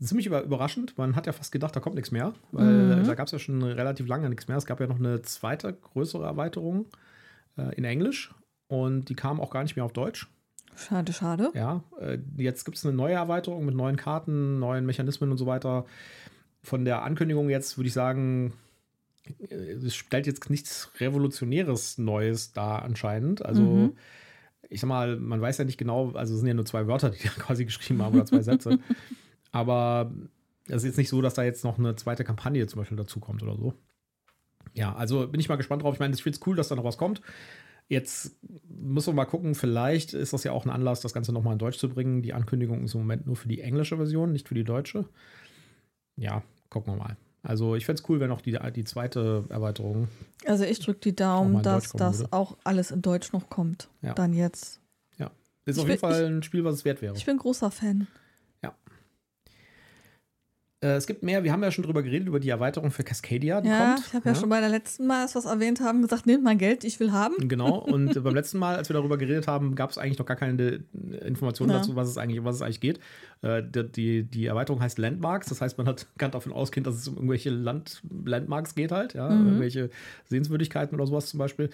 [0.00, 0.96] Ziemlich über überraschend.
[0.98, 3.62] Man hat ja fast gedacht, da kommt nichts mehr, weil da gab es ja schon
[3.62, 4.56] relativ lange nichts mehr.
[4.56, 6.86] Es gab ja noch eine zweite größere Erweiterung
[7.56, 8.34] äh, in Englisch
[8.70, 10.28] und die kam auch gar nicht mehr auf Deutsch.
[10.76, 11.50] Schade, schade.
[11.54, 15.44] Ja, äh, jetzt gibt es eine neue Erweiterung mit neuen Karten, neuen Mechanismen und so
[15.46, 15.84] weiter.
[16.62, 18.52] Von der Ankündigung jetzt würde ich sagen,
[19.40, 23.44] äh, es stellt jetzt nichts Revolutionäres Neues dar anscheinend.
[23.44, 23.96] Also, Mhm.
[24.68, 27.10] ich sag mal, man weiß ja nicht genau, also es sind ja nur zwei Wörter,
[27.10, 28.78] die da quasi geschrieben haben oder zwei Sätze.
[29.52, 30.12] Aber
[30.68, 33.42] es ist jetzt nicht so, dass da jetzt noch eine zweite Kampagne zum Beispiel dazukommt
[33.42, 33.74] oder so.
[34.74, 35.94] Ja, also bin ich mal gespannt drauf.
[35.94, 37.20] Ich meine, ich finde es cool, dass da noch was kommt.
[37.90, 38.36] Jetzt
[38.68, 41.58] müssen wir mal gucken, vielleicht ist das ja auch ein Anlass, das Ganze nochmal in
[41.58, 42.22] Deutsch zu bringen.
[42.22, 45.06] Die Ankündigung ist im Moment nur für die englische Version, nicht für die deutsche.
[46.14, 47.16] Ja, gucken wir mal.
[47.42, 50.06] Also ich fände es cool, wenn auch die, die zweite Erweiterung.
[50.46, 52.32] Also ich drücke die Daumen, dass das würde.
[52.32, 53.88] auch alles in Deutsch noch kommt.
[54.02, 54.14] Ja.
[54.14, 54.78] Dann jetzt.
[55.18, 55.32] Ja,
[55.64, 57.16] ist Ich auf jeden Fall ein Spiel, was es wert wäre.
[57.16, 58.06] Ich bin großer Fan.
[60.82, 63.60] Äh, es gibt mehr, wir haben ja schon drüber geredet, über die Erweiterung für Cascadia,
[63.60, 64.06] die Ja, kommt.
[64.06, 64.34] ich habe ja.
[64.34, 66.98] schon bei der letzten Mal, als wir es erwähnt haben, gesagt, nehmt mein Geld, ich
[67.00, 67.34] will haben.
[67.48, 70.36] Genau, und beim letzten Mal, als wir darüber geredet haben, gab es eigentlich noch gar
[70.36, 70.82] keine
[71.24, 71.78] Informationen Ja.
[71.78, 72.98] dazu, was es eigentlich, was es eigentlich geht.
[73.42, 76.94] Äh, die, die, die Erweiterung heißt Landmarks, das heißt, man hat, kann davon ausgehen, dass
[76.96, 79.46] es um irgendwelche Land, Landmarks geht halt, ja, Mhm.
[79.46, 79.90] irgendwelche
[80.28, 81.68] Sehenswürdigkeiten oder sowas zum Beispiel.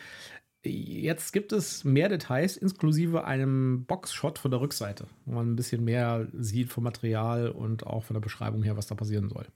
[0.66, 5.84] Jetzt gibt es mehr Details, inklusive einem Boxshot von der Rückseite, wo man ein bisschen
[5.84, 9.46] mehr sieht vom Material und auch von der Beschreibung her, was da passieren soll.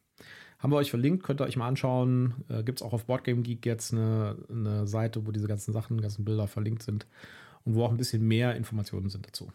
[0.59, 2.35] Haben wir euch verlinkt, könnt ihr euch mal anschauen.
[2.49, 6.01] Äh, Gibt es auch auf Boardgame Geek jetzt eine, eine Seite, wo diese ganzen Sachen,
[6.01, 7.07] ganzen Bilder verlinkt sind
[7.64, 9.51] und wo auch ein bisschen mehr Informationen sind dazu.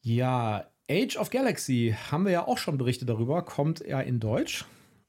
[0.00, 4.64] Ja, Age of Galaxy haben wir ja auch schon berichtet darüber, kommt er in Deutsch.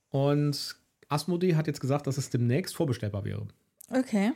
[0.10, 0.76] Und
[1.08, 3.48] Asmodee hat jetzt gesagt, dass es demnächst vorbestellbar wäre.
[3.90, 4.34] Okay,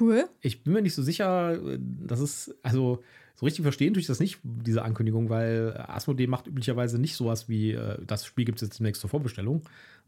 [0.00, 0.28] cool.
[0.40, 3.02] Ich bin mir nicht so sicher, äh, das ist, also
[3.36, 7.48] so richtig verstehen tue ich das nicht, diese Ankündigung, weil Asmodee macht üblicherweise nicht sowas
[7.48, 9.62] wie, äh, das Spiel gibt es jetzt demnächst zur Vorbestellung.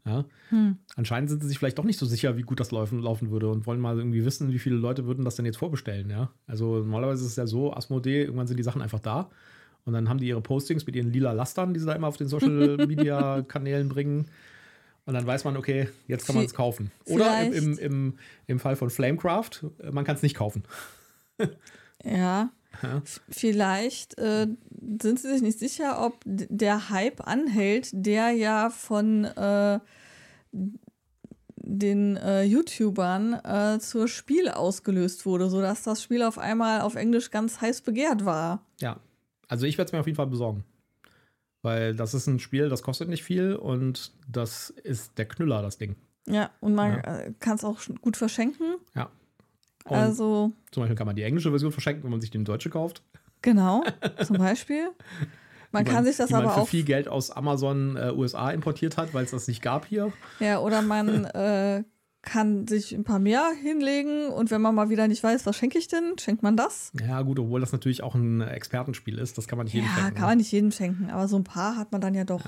[0.05, 0.25] Ja.
[0.49, 0.77] Hm.
[0.95, 3.49] Anscheinend sind sie sich vielleicht doch nicht so sicher, wie gut das laufen, laufen würde
[3.49, 6.09] und wollen mal irgendwie wissen, wie viele Leute würden das denn jetzt vorbestellen.
[6.09, 6.29] Ja.
[6.45, 9.29] Also normalerweise ist es ja so, Asmodee, irgendwann sind die Sachen einfach da
[9.85, 12.17] und dann haben die ihre Postings mit ihren lila Lastern, die sie da immer auf
[12.17, 14.27] den Social Media Kanälen bringen.
[15.05, 16.91] Und dann weiß man, okay, jetzt kann man es kaufen.
[17.05, 20.63] Oder im, im, im, im Fall von Flamecraft, man kann es nicht kaufen.
[22.03, 22.51] Ja.
[22.81, 23.01] Ja.
[23.29, 24.47] Vielleicht äh,
[25.01, 29.79] sind sie sich nicht sicher, ob der Hype anhält, der ja von äh,
[31.55, 37.31] den äh, YouTubern äh, zur Spiel ausgelöst wurde, sodass das Spiel auf einmal auf Englisch
[37.31, 38.65] ganz heiß begehrt war.
[38.79, 38.99] Ja,
[39.47, 40.63] also ich werde es mir auf jeden Fall besorgen.
[41.63, 45.77] Weil das ist ein Spiel, das kostet nicht viel und das ist der Knüller, das
[45.79, 45.95] Ding.
[46.27, 47.17] Ja, und man Ja.
[47.19, 48.75] äh, kann es auch gut verschenken.
[48.93, 49.09] Ja.
[49.85, 52.69] Und Also, zum Beispiel kann man die englische Version verschenken, wenn man sich die deutsche
[52.69, 53.01] kauft.
[53.41, 53.83] genau,
[54.25, 54.89] zum Beispiel.
[55.75, 56.67] Man die kann sich das die man aber für auch.
[56.67, 60.13] viel Geld aus Amazon äh, USA importiert hat, weil es das nicht gab hier.
[60.39, 61.83] Ja, oder man äh,
[62.23, 65.77] kann sich ein paar mehr hinlegen und wenn man mal wieder nicht weiß, was schenke
[65.77, 66.91] ich denn, schenkt man das.
[67.05, 69.95] Ja, gut, obwohl das natürlich auch ein Expertenspiel ist, das kann man nicht jedem Ja,
[70.03, 70.15] schenken.
[70.15, 72.41] kann man nicht jedem schenken, aber so ein paar hat man dann ja doch.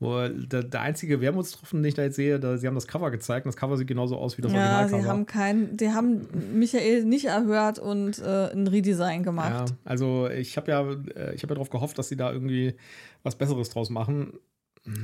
[0.00, 3.10] Wo der, der einzige Wermutstropfen, den ich da jetzt sehe, da, sie haben das Cover
[3.12, 5.02] gezeigt und das Cover sieht genauso aus wie das Ja, Originalcover.
[5.02, 9.74] sie haben kein, die haben Michael nicht erhört und äh, ein Redesign Ja, gemacht.
[9.84, 12.74] also ich habe ja, äh, ich habe ja darauf gehofft, dass sie da irgendwie
[13.22, 14.32] was Besseres draus machen.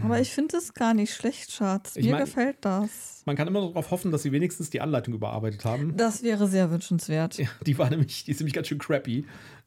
[0.03, 1.97] Aber ich finde es gar nicht schlecht, Schatz.
[1.97, 3.23] Ich Mir mein- gefällt das.
[3.25, 5.97] Man kann immer noch darauf hoffen, dass sie wenigstens die Anleitung überarbeitet haben.
[5.97, 7.39] Das wäre sehr wünschenswert.
[7.39, 9.25] Ja, die war nämlich, die ist nämlich ganz schön crappy.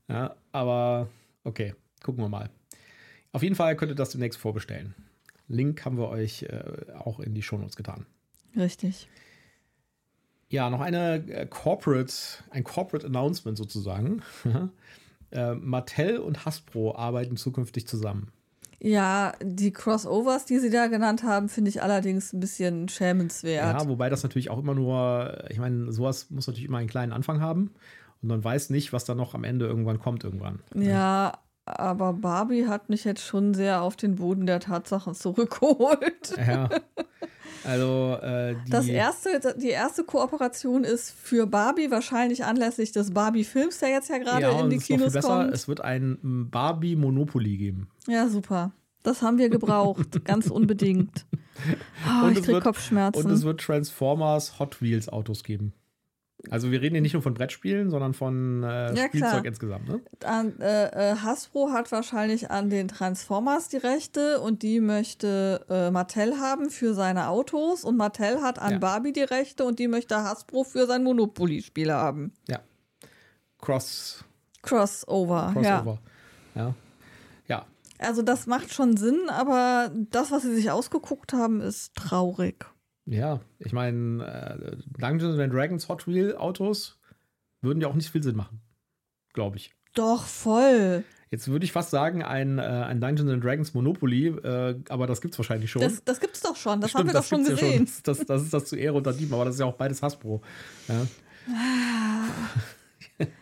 [0.07, 1.07] Ja, aber
[1.43, 1.73] okay,
[2.03, 2.49] gucken wir mal.
[3.31, 4.93] Auf jeden Fall könnt ihr das demnächst vorbestellen.
[5.47, 6.61] Link haben wir euch äh,
[6.99, 8.05] auch in die Shownotes getan.
[8.55, 9.07] Richtig.
[10.49, 12.13] Ja, noch eine äh, Corporate,
[12.51, 14.21] ein Corporate Announcement sozusagen.
[15.31, 18.31] äh, Mattel und Hasbro arbeiten zukünftig zusammen.
[18.79, 23.81] Ja, die Crossovers, die sie da genannt haben, finde ich allerdings ein bisschen schämenswert.
[23.81, 27.13] Ja, wobei das natürlich auch immer nur, ich meine, sowas muss natürlich immer einen kleinen
[27.13, 27.71] Anfang haben.
[28.21, 30.59] Und man weiß nicht, was da noch am Ende irgendwann kommt irgendwann.
[30.75, 31.33] Ja,
[31.65, 36.35] aber Barbie hat mich jetzt schon sehr auf den Boden der Tatsachen zurückgeholt.
[36.47, 36.69] Ja.
[37.65, 43.79] Also äh, die, Das erste, die erste Kooperation ist für Barbie, wahrscheinlich anlässlich des Barbie-Films,
[43.79, 45.53] der jetzt ja gerade ja, in die Kinos kommt.
[45.53, 46.17] es wird ein
[46.51, 47.87] Barbie Monopoly geben.
[48.07, 48.71] Ja, super.
[49.03, 51.25] Das haben wir gebraucht, ganz unbedingt.
[52.05, 53.23] Oh, Und ich krieg wird- Kopfschmerzen.
[53.25, 55.71] Und es wird Transformers Hot Wheels Autos geben.
[56.49, 59.45] Also wir reden hier nicht nur von Brettspielen, sondern von äh, Ja, Spielzeug klar.
[59.45, 59.87] insgesamt.
[59.87, 60.01] Ne?
[60.25, 65.89] an, äh, äh, Hasbro hat wahrscheinlich an den Transformers die Rechte und die möchte äh,
[65.89, 68.77] Mattel haben für seine Autos und Mattel hat an Ja.
[68.79, 72.33] Barbie die Rechte und die möchte Hasbro für sein Monopoly-Spiel haben.
[72.49, 72.59] Ja.
[73.61, 74.25] Cross,
[74.61, 75.79] Crossover, ja.
[75.79, 75.99] Crossover.
[76.55, 76.73] Ja.
[77.47, 77.65] ja.
[77.99, 82.65] Also das macht schon Sinn, aber das, was sie sich ausgeguckt haben, ist traurig.
[83.05, 86.99] Ja, ich meine, äh, Dungeons and Dragons Hot Wheel Autos
[87.61, 88.61] würden ja auch nicht viel Sinn machen.
[89.33, 89.73] Glaube ich.
[89.93, 91.03] Doch, voll.
[91.29, 95.19] Jetzt würde ich fast sagen, ein, äh, ein Dungeons and Dragons Monopoly, äh, aber das
[95.19, 95.81] gibt es wahrscheinlich schon.
[95.81, 97.89] Das, das gibt's doch schon, das Stimmt, haben wir doch schon gibt's ja gesehen.
[98.03, 100.41] Das, das ist das zu Ehre unter Dieben, aber das ist ja auch beides Hasbro.
[100.87, 101.07] Ja.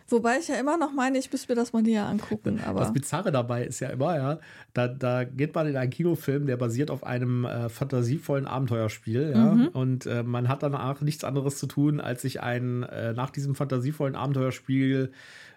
[0.08, 2.60] Wobei ich ja immer noch meine, ich müsste mir das mal näher angucken.
[2.66, 4.38] Aber Das Bizarre dabei ist ja immer, ja,
[4.74, 9.54] da, da geht man in einen Kinofilm, der basiert auf einem äh, fantasievollen Abenteuerspiel, ja,
[9.54, 9.68] Mhm.
[9.68, 13.54] und äh, man hat danach nichts anderes zu tun, als sich ein äh, nach diesem
[13.54, 15.12] fantasievollen Abenteuerspiel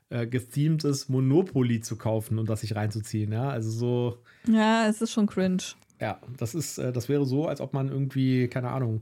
[0.10, 5.12] äh, gethemtes Monopoly zu kaufen und das sich reinzuziehen, ja, also so, ja, es ist
[5.12, 5.64] schon cringe.
[6.00, 9.02] ja, das ist, äh, das wäre so, als ob man irgendwie, keine Ahnung,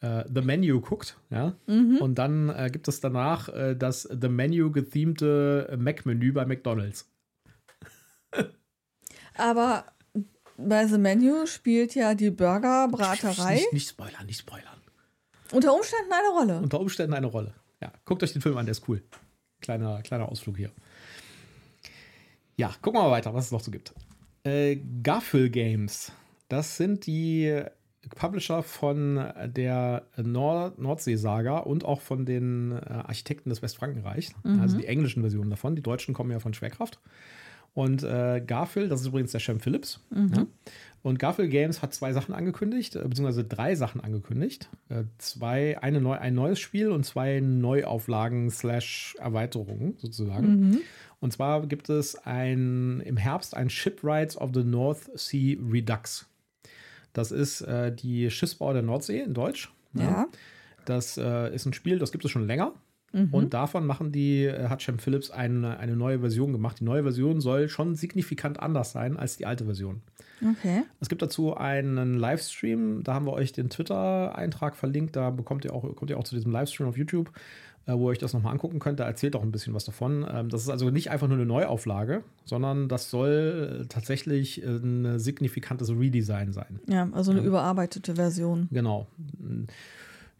[0.00, 1.98] äh, The Menu guckt, ja, Mhm.
[2.00, 7.06] und dann äh, gibt es danach äh, das The Menu gethemte Mac-Menü bei McDonalds.
[9.34, 9.84] Aber
[10.56, 14.80] bei The Menu spielt ja die Burgerbraterei Nicht, nicht spoilern, nicht spoilern.
[15.52, 16.60] unter Umständen eine Rolle.
[16.60, 17.54] Unter Umständen eine Rolle.
[17.80, 19.02] Ja, guckt euch den Film an, der ist cool.
[19.62, 20.70] Kleiner, kleiner Ausflug hier.
[22.56, 23.94] Ja, gucken wir mal weiter, was es noch so gibt.
[24.44, 26.12] Äh, Garfield Games.
[26.48, 27.62] Das sind die
[28.16, 34.34] Publisher von der Nord Nordsee-Saga und auch von den äh, Architekten des Westfrankenreichs.
[34.60, 35.76] Also die englischen Versionen davon.
[35.76, 36.98] Die deutschen kommen ja von Schwerkraft.
[37.74, 40.00] Und äh, Garfield, das ist übrigens der Cem Phillips.
[40.34, 40.46] Ja.
[41.02, 44.68] Und Garfield Games hat zwei Sachen angekündigt, äh, beziehungsweise drei Sachen angekündigt.
[44.88, 50.80] Äh, zwei, eine neu, ein neues Spiel und zwei Neuauflagen slash Erweiterungen sozusagen.
[51.20, 56.26] Und zwar gibt es ein, im Herbst ein Shipwrights of the North Sea Redux.
[57.12, 59.72] Das ist äh, die Schiffsbau der Nordsee in Deutsch.
[59.94, 60.28] Ja.
[60.84, 62.72] Das äh, ist ein Spiel, das gibt es schon länger.
[63.12, 63.28] Mhm.
[63.32, 66.80] Und davon machen die, äh, hat Cem Phillips eine, eine neue Version gemacht.
[66.80, 70.02] Die neue Version soll schon signifikant anders sein als die alte Version.
[70.40, 70.84] Okay.
[71.00, 75.74] Es gibt dazu einen Livestream, da haben wir euch den Twitter-Eintrag verlinkt, da bekommt ihr
[75.74, 77.32] auch, kommt ihr auch zu diesem Livestream auf YouTube,
[77.86, 79.00] wo ihr euch das nochmal angucken könnt.
[79.00, 80.26] Da erzählt auch ein bisschen was davon.
[80.30, 84.66] Ähm, das ist also nicht einfach nur eine Neuauflage, sondern das soll äh, tatsächlich äh,
[84.66, 86.80] ein signifikantes Redesign sein.
[86.88, 88.68] Ja, also eine überarbeitete Version.
[88.70, 89.06] Genau.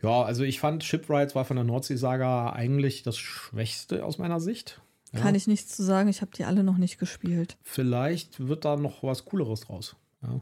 [0.03, 4.81] Ja, also ich fand Shipwrights war von der Nordsee-Saga eigentlich das Schwächste aus meiner Sicht.
[5.13, 5.21] Ja.
[5.21, 7.57] Kann ich nichts zu sagen, ich habe die alle noch nicht gespielt.
[7.63, 9.97] Vielleicht wird da noch was Cooleres draus.
[10.23, 10.41] Ja.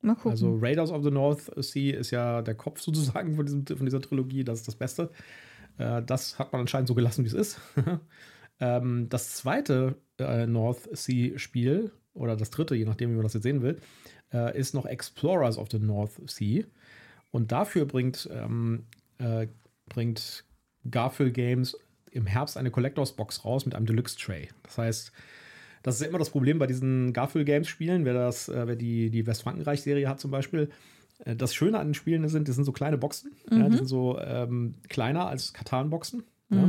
[0.00, 0.32] Mal gucken.
[0.32, 4.00] Also Raiders of the North Sea ist ja der Kopf sozusagen von, diesem, von dieser
[4.00, 5.10] Trilogie, das ist das Beste.
[5.78, 7.60] Äh, das hat man anscheinend so gelassen, wie es ist.
[8.60, 13.34] ähm, das zweite äh, North Sea Spiel, oder das dritte, je nachdem, wie man das
[13.34, 13.78] jetzt sehen will,
[14.32, 16.64] äh, ist noch Explorers of the North Sea.
[17.30, 18.84] Und dafür bringt, ähm,
[19.18, 19.46] äh,
[19.86, 20.44] bringt
[20.90, 21.76] Garfield Games
[22.10, 24.48] im Herbst eine Collectors Box raus mit einem Deluxe Tray.
[24.64, 25.12] Das heißt,
[25.82, 29.10] das ist immer das Problem bei diesen Garfield Games Spielen, wer das, äh, wer die,
[29.10, 30.70] die Westfrankenreich-Serie hat zum Beispiel.
[31.24, 33.32] Äh, das Schöne an den Spielen sind, das sind so kleine Boxen.
[33.50, 36.22] Ja, die sind so ähm, kleiner als Katan-Boxen.
[36.50, 36.68] Ja.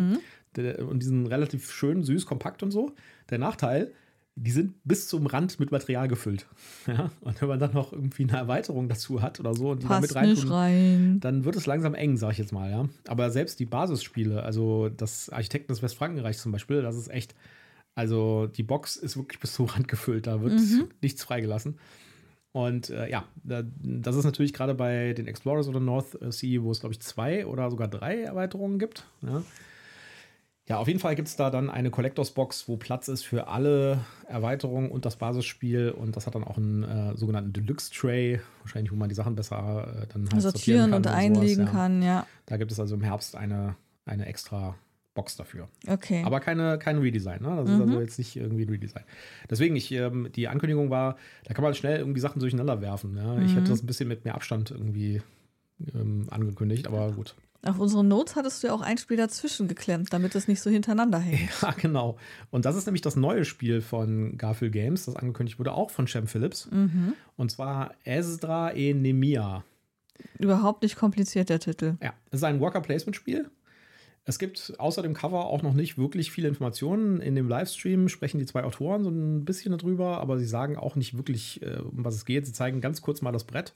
[0.55, 2.93] Der- Und die sind relativ schön, süß, kompakt und so.
[3.29, 3.91] Der Nachteil,
[4.35, 6.47] die sind bis zum Rand mit Material gefüllt.
[6.87, 7.11] Ja?
[7.21, 9.99] Und wenn man dann noch irgendwie eine Erweiterung dazu hat oder so und die da
[9.99, 11.19] mit Passt nicht reintun, rein.
[11.21, 12.87] dann wird es langsam eng, sag ich jetzt mal, ja.
[13.07, 17.35] Aber selbst die Basisspiele, also das Architekten des Westfrankenreichs zum Beispiel, das ist echt,
[17.95, 20.59] also die Box ist wirklich bis zum Rand gefüllt, da wird
[21.01, 21.77] nichts freigelassen.
[22.53, 26.71] Und äh, ja, da, das ist natürlich gerade bei den Explorers oder North Sea, wo
[26.71, 29.07] es, glaube ich, zwei oder sogar drei Erweiterungen gibt.
[29.23, 29.41] Ja,
[30.69, 33.47] ja auf jeden Fall gibt es da dann eine Collectors Box, wo Platz ist für
[33.47, 35.89] alle Erweiterungen und das Basisspiel.
[35.89, 39.35] Und das hat dann auch einen äh, sogenannten Deluxe Tray, wahrscheinlich, wo man die Sachen
[39.35, 41.71] besser äh, dann halt Sortieren und sowas, einlegen ja.
[41.71, 42.27] kann, ja.
[42.45, 44.75] Da gibt es also im Herbst eine, eine extra
[45.13, 45.67] Box dafür.
[45.87, 46.23] Okay.
[46.25, 47.41] Aber keine, kein Redesign.
[47.41, 47.55] Ne?
[47.57, 49.03] Das ist also jetzt nicht irgendwie ein Redesign.
[49.49, 53.15] Deswegen, ich, ähm, die Ankündigung war, da kann man schnell irgendwie Sachen durcheinander werfen.
[53.17, 53.39] Ja?
[53.41, 55.21] Ich hätte das ein bisschen mit mehr Abstand irgendwie
[55.93, 57.35] ähm, angekündigt, aber gut.
[57.65, 60.69] Auf unseren Notes hattest du ja auch ein Spiel dazwischen geklemmt, damit es nicht so
[60.69, 61.49] hintereinander hängt.
[61.61, 62.17] Ja, genau.
[62.51, 66.07] Und das ist nämlich das neue Spiel von Garfield Games, das angekündigt wurde, auch von
[66.07, 66.69] Shem Phillips.
[67.37, 69.63] Und zwar Esdra e Nemia.
[70.39, 71.95] Überhaupt nicht kompliziert, der Titel.
[72.01, 73.49] Ja, es ist ein Worker-Placement-Spiel.
[74.25, 77.19] Es gibt außer dem Cover auch noch nicht wirklich viele Informationen.
[77.19, 80.95] In dem Livestream sprechen die zwei Autoren so ein bisschen darüber, aber sie sagen auch
[80.95, 82.45] nicht wirklich, äh, um was es geht.
[82.45, 83.73] Sie zeigen ganz kurz mal das Brett.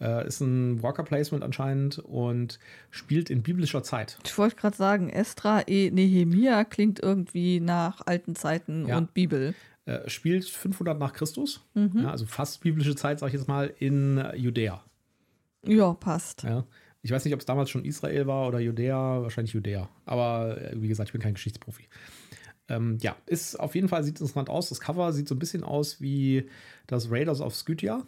[0.00, 2.58] Äh, ist ein Worker-Placement anscheinend und
[2.90, 4.18] spielt in biblischer Zeit.
[4.24, 8.98] Ich wollte gerade sagen, Estra e Nehemia klingt irgendwie nach alten Zeiten Ja.
[8.98, 9.54] und Bibel.
[9.86, 14.22] Äh, spielt 500 nach Christus, ja, also fast biblische Zeit, sag ich jetzt mal, in
[14.36, 14.82] Judäa.
[15.66, 16.42] Ja, passt.
[16.44, 16.64] Ja.
[17.02, 19.88] Ich weiß nicht, ob es damals schon Israel war oder Judäa, wahrscheinlich Judäa.
[20.04, 21.88] Aber äh, wie gesagt, ich bin kein Geschichtsprofi.
[22.68, 24.68] Ähm, ja, ist auf jeden Fall sieht interessant aus.
[24.68, 26.48] Das Cover sieht so ein bisschen aus wie
[26.86, 28.06] das Raiders of Skytia.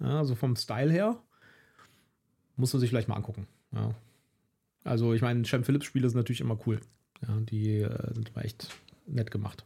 [0.00, 1.20] Ja, so vom Style her.
[2.56, 3.48] Muss man sich vielleicht mal angucken.
[3.72, 3.94] Ja.
[4.84, 6.80] Also, ich meine, Shem Phillips Spiele sind natürlich immer cool.
[7.26, 8.68] Ja, die äh, sind immer echt
[9.06, 9.64] nett gemacht.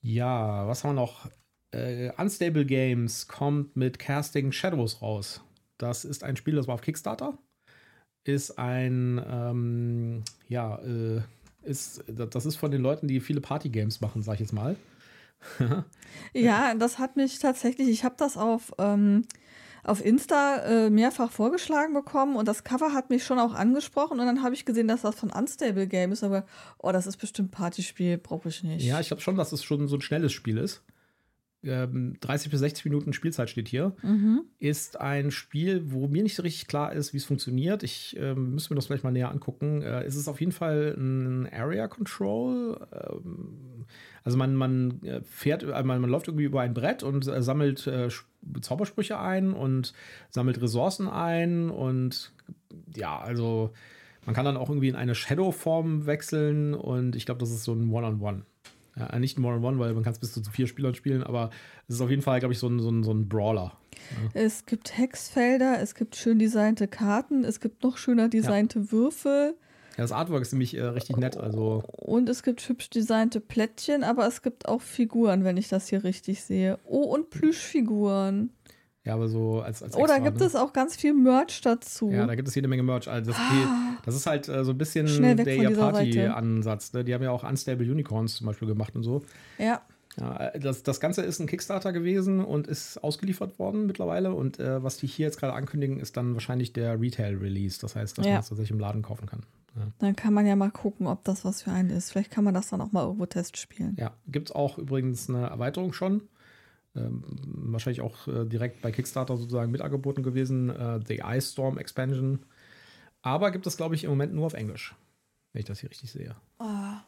[0.00, 1.28] Ja, was haben wir noch?
[1.70, 5.42] Äh, Unstable Games kommt mit Casting Shadows raus.
[5.76, 7.38] Das ist ein Spiel, das war auf Kickstarter.
[8.28, 11.22] Ist ein, ähm, ja, äh,
[11.62, 14.76] ist, das ist von den Leuten, die viele Party-Games machen, sag ich jetzt mal.
[16.34, 19.24] Ja, das hat mich tatsächlich, ich habe das auf, ähm,
[19.82, 24.26] auf Insta äh, mehrfach vorgeschlagen bekommen und das Cover hat mich schon auch angesprochen und
[24.26, 26.44] dann habe ich gesehen, dass das von Unstable Game ist, aber
[26.78, 28.84] oh, das ist bestimmt Partyspiel, brauche ich nicht.
[28.84, 30.82] Ja, ich glaube schon, dass es schon so ein schnelles Spiel ist.
[31.64, 33.96] Ähm, 30 bis 60 Minuten Spielzeit steht hier.
[34.58, 37.82] Ist ein Spiel, wo mir nicht so richtig klar ist, wie es funktioniert.
[37.82, 39.82] Ich ähm, müsste mir das vielleicht mal näher angucken.
[39.82, 42.86] Äh, es ist auf jeden Fall ein Area Control.
[42.92, 43.86] Ähm,
[44.24, 47.42] also man, man äh, fährt, äh, man, man läuft irgendwie über ein Brett und äh,
[47.42, 48.08] sammelt äh,
[48.60, 49.94] Zaubersprüche ein und
[50.30, 52.32] sammelt Ressourcen ein und
[52.94, 53.72] ja, also
[54.26, 57.72] man kann dann auch irgendwie in eine Shadow-Form wechseln und ich glaube, das ist so
[57.72, 58.42] ein One-on-One.
[58.98, 61.50] Ja, nicht ein One-on-One, weil man kann es bis zu vier Spielern spielen, aber
[61.86, 63.72] es ist auf jeden Fall, glaube ich, so ein, so ein, so ein Brawler.
[64.34, 69.54] Es gibt Hexfelder, es gibt schön designte Karten, es gibt noch schöner designte Würfel
[69.96, 71.36] Ja, das Artwork ist nämlich äh, richtig nett.
[71.36, 75.88] Also, und es gibt hübsch designte Plättchen, aber es gibt auch Figuren, wenn ich das
[75.88, 76.78] hier richtig sehe.
[76.86, 78.50] Oh, und Plüschfiguren.
[79.08, 80.44] Ja, aber so als, als Oder extra, gibt ne?
[80.46, 82.10] es auch ganz viel Merch dazu.
[82.10, 83.08] Ja, da gibt es jede Menge Merch.
[83.08, 83.66] Also das, die,
[84.04, 85.70] das ist halt äh, so ein bisschen der.
[85.70, 86.92] Party-Ansatz.
[86.92, 87.04] Ne?
[87.04, 89.22] Die haben ja auch Unstable Unicorns zum Beispiel gemacht und so.
[89.58, 89.80] ja.
[90.18, 94.32] Ja, äh, das, das Ganze ist ein Kickstarter gewesen und ist ausgeliefert worden mittlerweile.
[94.34, 97.78] Und äh, was die hier jetzt gerade ankündigen, ist dann wahrscheinlich der Retail-Release.
[97.80, 98.32] Das heißt, dass Ja.
[98.32, 99.42] man es tatsächlich im Laden kaufen kann.
[99.76, 102.10] Ja, Dann kann man ja mal gucken, ob das was für einen ist.
[102.10, 103.94] Vielleicht kann man das dann auch mal irgendwo testspielen.
[103.96, 104.10] ja.
[104.26, 106.22] gibt es auch übrigens eine Erweiterung schon.
[106.96, 110.70] Ähm, wahrscheinlich auch äh, direkt bei Kickstarter sozusagen mit angeboten gewesen.
[110.70, 112.44] Äh, The Ice Storm Expansion.
[113.22, 114.94] Aber gibt es, glaube ich, im Moment nur auf Englisch.
[115.52, 116.36] Wenn ich das hier richtig sehe.
[116.60, 117.04] Ja,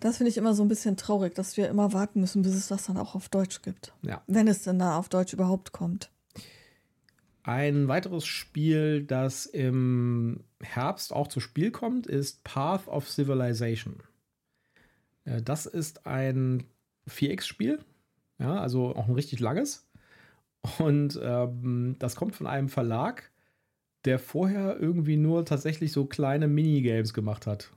[0.00, 2.68] Das finde ich immer so ein bisschen traurig, dass wir immer warten müssen, bis es
[2.68, 3.92] das dann auch auf Deutsch gibt.
[4.02, 4.22] ja.
[4.26, 6.10] Wenn es denn da auf Deutsch überhaupt kommt.
[7.42, 14.02] Ein weiteres Spiel, das im Herbst auch zu Spiel kommt, ist Path of Civilization.
[15.24, 16.64] Äh, Das ist ein
[17.08, 17.80] 4X-Spiel,
[18.38, 19.88] ja, also auch ein richtig langes.
[20.78, 23.30] Und ähm, das kommt von einem Verlag,
[24.04, 27.70] der vorher irgendwie nur tatsächlich so kleine Minigames gemacht hat.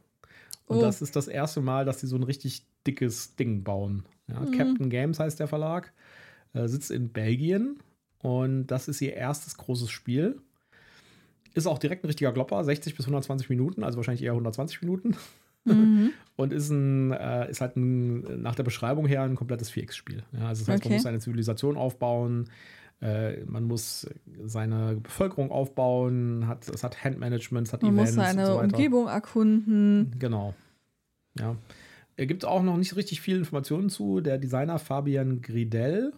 [0.65, 0.81] Und Oh.
[0.81, 4.05] das ist das erste Mal, dass sie so ein richtig dickes Ding bauen.
[4.27, 5.91] Ja, Captain Games heißt der Verlag,
[6.53, 7.79] äh, sitzt in Belgien
[8.19, 10.39] und das ist ihr erstes großes Spiel.
[11.53, 15.17] Ist auch direkt ein richtiger Glopper, 60 bis 120 Minuten, also wahrscheinlich eher 120 Minuten.
[16.37, 20.23] Und ist, ein, äh, ist halt ein, nach der Beschreibung her ein komplettes 4X-Spiel.
[20.31, 20.93] Ja, also das heißt, man Okay.
[20.95, 22.49] muss eine Zivilisation aufbauen,
[23.01, 24.07] äh, man muss
[24.43, 28.75] seine Bevölkerung aufbauen, hat, es hat Handmanagement, es hat Man Events muss seine und so.
[28.77, 30.15] Umgebung erkunden.
[30.17, 30.55] Genau.
[31.37, 31.55] Ja.
[32.17, 34.21] Er gibt auch noch nicht richtig viel Informationen zu.
[34.21, 36.13] Der Designer Fabian Gridel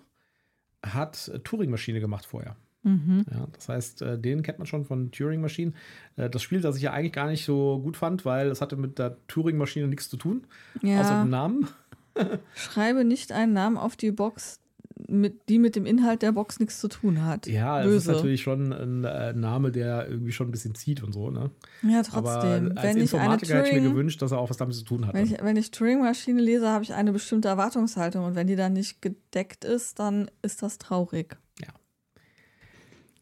[0.86, 2.56] hat äh, Turing-Maschine gemacht vorher.
[2.84, 3.26] Mhm.
[3.32, 5.74] Ja, das heißt, äh, den kennt man schon von Turing-Maschinen.
[6.17, 8.76] Äh, Das Spiel, das ich ja eigentlich gar nicht so gut fand, weil es hatte
[8.76, 10.46] mit der Turing-Maschine nichts zu tun,
[10.78, 11.67] außer Ja, dem Namen.
[12.56, 14.60] schreibe nicht einen Namen auf die Box,
[15.08, 17.47] mit, die mit dem Inhalt der Box nichts zu tun hat.
[17.47, 18.12] Ja, es ist Böse.
[18.12, 21.32] natürlich schon ein äh, Name, der irgendwie schon ein bisschen zieht und so.
[21.32, 21.49] Ne?
[21.82, 22.78] Ja, Aber trotzdem.
[22.78, 25.08] als wenn Informatiker hätte ich mir Turing, gewünscht, dass er auch was damit zu tun
[25.08, 25.14] hat.
[25.16, 28.74] wenn ich, wenn ich Turing-Maschine lese, habe ich eine bestimmte Erwartungshaltung und wenn die dann
[28.74, 31.38] nicht gedeckt ist, dann ist das traurig.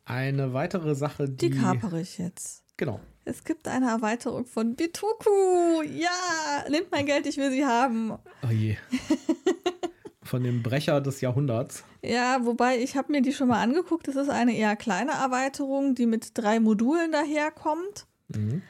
[0.05, 1.49] Eine weitere Sache, die.
[1.49, 2.63] Die kapere ich jetzt.
[2.77, 2.99] Genau.
[3.23, 5.83] Es gibt eine Erweiterung von Bituku.
[5.83, 8.13] Ja, nimmt mein Geld, ich will sie haben.
[8.43, 8.77] Oh je.
[10.23, 11.83] von dem Brecher des Jahrhunderts.
[12.01, 14.07] Ja, wobei ich habe mir die schon mal angeguckt.
[14.07, 18.07] Das ist eine eher kleine Erweiterung, die mit drei Modulen daherkommt.
[18.29, 18.61] Mhm.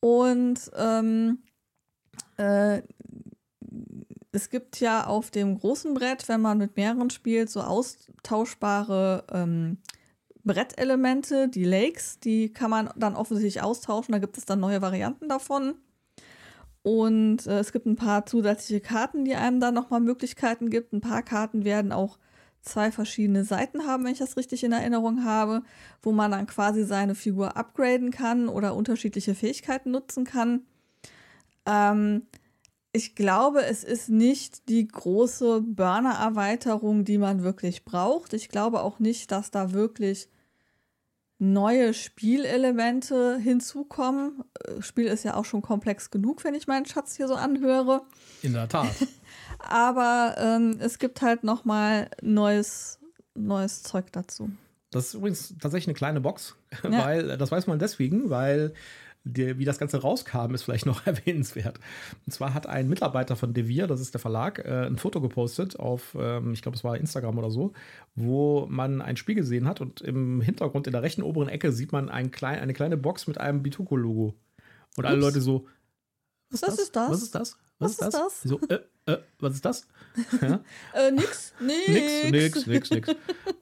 [0.00, 1.42] Und ähm,
[2.36, 2.82] äh,
[4.30, 9.78] es gibt ja auf dem großen Brett, wenn man mit mehreren spielt, so austauschbare ähm,
[10.48, 14.12] Brettelemente, die Lakes, die kann man dann offensichtlich austauschen.
[14.12, 15.74] Da gibt es dann neue Varianten davon.
[16.82, 20.92] Und äh, es gibt ein paar zusätzliche Karten, die einem dann nochmal Möglichkeiten gibt.
[20.92, 22.18] Ein paar Karten werden auch
[22.62, 25.62] zwei verschiedene Seiten haben, wenn ich das richtig in Erinnerung habe,
[26.02, 30.62] wo man dann quasi seine Figur upgraden kann oder unterschiedliche Fähigkeiten nutzen kann.
[31.66, 32.22] Ähm,
[32.92, 38.32] ich glaube, es ist nicht die große Burner-Erweiterung, die man wirklich braucht.
[38.32, 40.28] Ich glaube auch nicht, dass da wirklich
[41.38, 44.44] neue Spielelemente hinzukommen.
[44.64, 48.02] Äh, Spiel ist ja auch schon komplex genug, wenn ich meinen Schatz hier so anhöre.
[48.42, 48.94] In der Tat.
[49.58, 52.98] Aber ähm, es gibt halt noch mal neues,
[53.34, 54.50] neues Zeug dazu.
[54.90, 57.04] Das ist übrigens tatsächlich eine kleine Box, ja.
[57.04, 58.72] weil das weiß man deswegen, weil
[59.32, 61.78] die, wie das Ganze rauskam, ist vielleicht noch erwähnenswert.
[62.26, 65.78] Und zwar hat ein Mitarbeiter von Devir, das ist der Verlag, äh, ein Foto gepostet
[65.78, 67.72] auf, ähm, ich glaube, es war Instagram oder so,
[68.14, 71.92] wo man ein Spiel gesehen hat und im Hintergrund in der rechten oberen Ecke sieht
[71.92, 74.34] man ein klein, eine kleine Box mit einem Bituko-Logo.
[74.96, 75.06] Und Ups.
[75.06, 75.66] alle Leute so,
[76.50, 77.10] was, was ist das?
[77.10, 77.58] Was ist das?
[77.78, 78.22] Was, was ist das?
[78.22, 78.42] das?
[78.42, 79.86] So, äh, äh, was ist das?
[80.42, 80.60] Ja?
[80.94, 82.30] äh, nix, nix.
[82.30, 83.08] Nix, nix, nix, nix.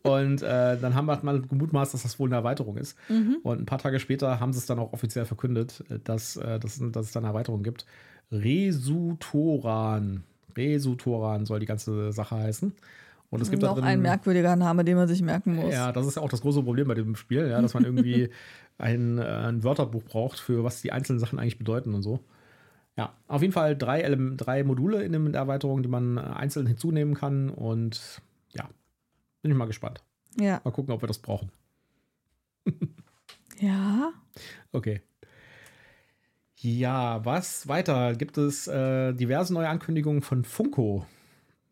[0.02, 2.96] Und äh, dann haben wir mal gemutmaßt, dass das wohl eine Erweiterung ist.
[3.10, 3.38] Mhm.
[3.42, 6.80] Und ein paar Tage später haben sie es dann auch offiziell verkündet, dass, äh, dass,
[6.80, 7.84] dass es dann eine Erweiterung gibt.
[8.32, 10.24] Resutoran.
[10.56, 12.72] Resutoran soll die ganze Sache heißen.
[13.28, 15.72] Und es gibt Noch ein merkwürdiger Name, den man sich merken muss.
[15.72, 18.30] Ja, das ist ja auch das große Problem bei dem Spiel, ja, dass man irgendwie
[18.78, 22.20] ein, äh, ein Wörterbuch braucht, für was die einzelnen Sachen eigentlich bedeuten und so.
[22.96, 24.02] Ja, auf jeden Fall drei,
[24.36, 27.50] drei Module in der Erweiterung, die man äh, einzeln hinzunehmen kann.
[27.50, 28.22] Und
[28.52, 28.68] ja,
[29.42, 30.02] bin ich mal gespannt.
[30.40, 30.60] Ja.
[30.64, 31.50] Mal gucken, ob wir das brauchen.
[33.60, 34.12] ja.
[34.72, 35.02] Okay.
[36.56, 38.14] Ja, was weiter?
[38.14, 41.06] Gibt es äh, diverse neue Ankündigungen von Funko?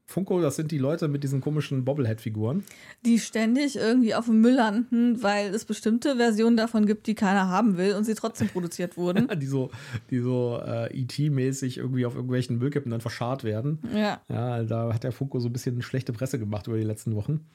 [0.07, 2.63] Funko, das sind die Leute mit diesen komischen Bobblehead-Figuren.
[3.07, 7.49] Die ständig irgendwie auf dem Müll landen, weil es bestimmte Versionen davon gibt, die keiner
[7.49, 9.29] haben will und sie trotzdem produziert wurden.
[9.41, 9.71] die so,
[10.11, 13.79] die so äh, ET-mäßig irgendwie auf irgendwelchen Müllkippen dann verscharrt werden.
[13.95, 14.21] Ja.
[14.29, 17.47] Ja, da hat der Funko so ein bisschen schlechte Presse gemacht über die letzten Wochen.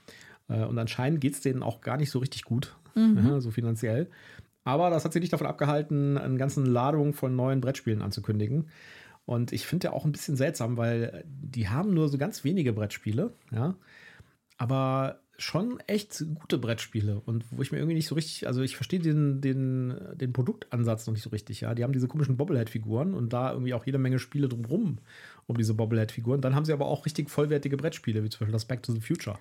[0.48, 3.28] Äh, und anscheinend geht es denen auch gar nicht so richtig gut, mhm.
[3.28, 4.10] ja, so finanziell.
[4.64, 8.70] Aber das hat sie nicht davon abgehalten, eine ganze Ladung von neuen Brettspielen anzukündigen.
[9.30, 12.74] Und ich finde ja auch ein bisschen seltsam, weil die haben nur so ganz wenige
[12.74, 13.76] Brettspiele, ja.
[14.58, 18.76] Aber schon echt gute Brettspiele und wo ich mir irgendwie nicht so richtig, also ich
[18.76, 21.76] verstehe den, den, den Produktansatz noch nicht so richtig, ja.
[21.76, 24.98] Die haben diese komischen Bobblehead-Figuren und da irgendwie auch jede Menge Spiele drumherum
[25.46, 26.42] um diese Bobblehead-Figuren.
[26.42, 29.00] Dann haben sie aber auch richtig vollwertige Brettspiele, wie zum Beispiel das Back to the
[29.00, 29.38] Future.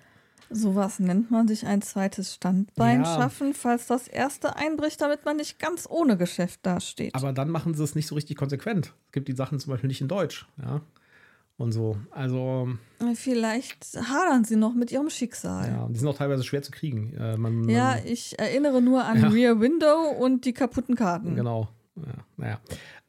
[0.50, 3.16] Sowas nennt man sich ein zweites Standbein ja.
[3.16, 7.14] schaffen, falls das erste einbricht, damit man nicht ganz ohne Geschäft dasteht.
[7.14, 8.94] Aber dann machen sie es nicht so richtig konsequent.
[9.06, 10.80] Es gibt die Sachen zum Beispiel nicht in Deutsch, ja.
[11.58, 11.96] Und so.
[12.12, 12.68] Also.
[13.14, 15.68] Vielleicht hadern sie noch mit ihrem Schicksal.
[15.68, 17.14] Ja, die sind auch teilweise schwer zu kriegen.
[17.14, 19.28] Äh, man, man, ja, ich erinnere nur an ja.
[19.28, 21.34] Rear Window und die kaputten Karten.
[21.34, 21.68] Genau.
[21.96, 22.60] Ja, naja.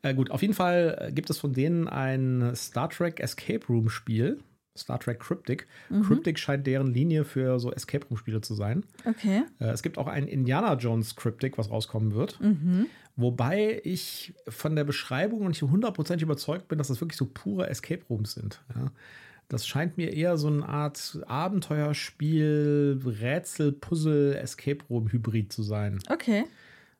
[0.01, 4.39] Äh, gut, auf jeden Fall gibt es von denen ein Star Trek Escape Room Spiel.
[4.77, 5.67] Star Trek Cryptic.
[5.89, 6.03] Mhm.
[6.03, 8.85] Cryptic scheint deren Linie für so Escape Room-Spiele zu sein.
[9.05, 9.43] Okay.
[9.59, 12.39] Äh, es gibt auch ein Indiana Jones Cryptic, was rauskommen wird.
[12.39, 12.87] Mhm.
[13.15, 18.01] Wobei ich von der Beschreibung nicht hundertprozentig überzeugt bin, dass das wirklich so pure Escape
[18.09, 18.61] Rooms sind.
[18.73, 18.91] Ja.
[19.49, 25.99] Das scheint mir eher so eine Art Abenteuerspiel, Rätsel, Puzzle, Escape Room Hybrid zu sein.
[26.09, 26.45] Okay.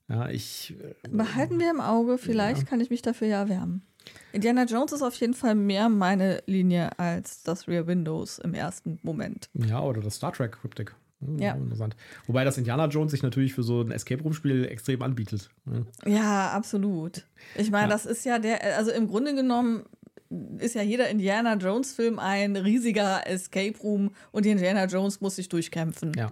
[0.10, 0.76] Ja, ich.
[1.04, 2.68] Äh, Behalten wir im Auge, vielleicht ja.
[2.68, 3.84] kann ich mich dafür ja erwärmen.
[4.32, 9.00] Indiana Jones ist auf jeden Fall mehr meine Linie als das Rear Windows im ersten
[9.04, 9.50] Moment.
[9.54, 10.94] Ja, oder das Star Trek Cryptic.
[11.38, 11.54] Ja.
[11.54, 11.96] Interessant.
[12.28, 15.50] Wobei das Indiana Jones sich natürlich für so ein Escape-Room-Spiel extrem anbietet.
[16.06, 17.26] Ja, absolut.
[17.56, 17.90] Ich meine, ja.
[17.90, 19.84] das ist ja der, also im Grunde genommen
[20.60, 26.14] ist ja jeder Indiana Jones-Film ein riesiger Escape Room und Indiana Jones muss sich durchkämpfen.
[26.16, 26.32] Ja.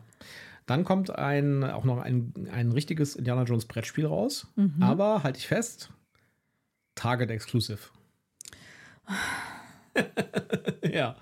[0.68, 4.48] Dann kommt ein, auch noch ein, ein richtiges Indiana Jones Brettspiel raus.
[4.56, 4.76] Mhm.
[4.82, 5.92] Aber halte ich fest,
[6.98, 7.80] Target Exclusive.
[10.92, 11.16] ja.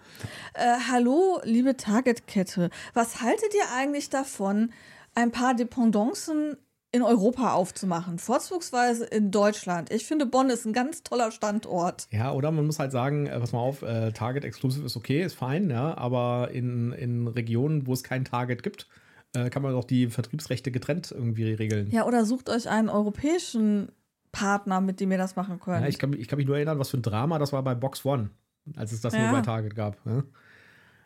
[0.54, 2.70] Äh, hallo, liebe Target-Kette.
[2.94, 4.72] Was haltet ihr eigentlich davon,
[5.14, 6.58] ein paar Dependancen
[6.92, 9.92] in Europa aufzumachen, vorzugsweise in Deutschland.
[9.92, 12.08] Ich finde, Bonn ist ein ganz toller Standort.
[12.10, 15.22] Ja, oder man muss halt sagen, äh, pass mal auf, äh, Target Exclusive ist okay,
[15.22, 18.88] ist fein, ja, aber in, in Regionen, wo es kein Target gibt,
[19.34, 21.92] äh, kann man doch die Vertriebsrechte getrennt irgendwie regeln.
[21.92, 23.92] Ja, oder sucht euch einen europäischen
[24.36, 25.82] Partner, mit dem ihr das machen könnt.
[25.82, 27.64] Ja, ich, kann, mich- ich kann mich nur erinnern, was für ein Drama das war
[27.64, 28.30] bei Box One,
[28.76, 29.22] als es das Ja.
[29.24, 30.06] nur bei Target gab.
[30.06, 30.24] Ne?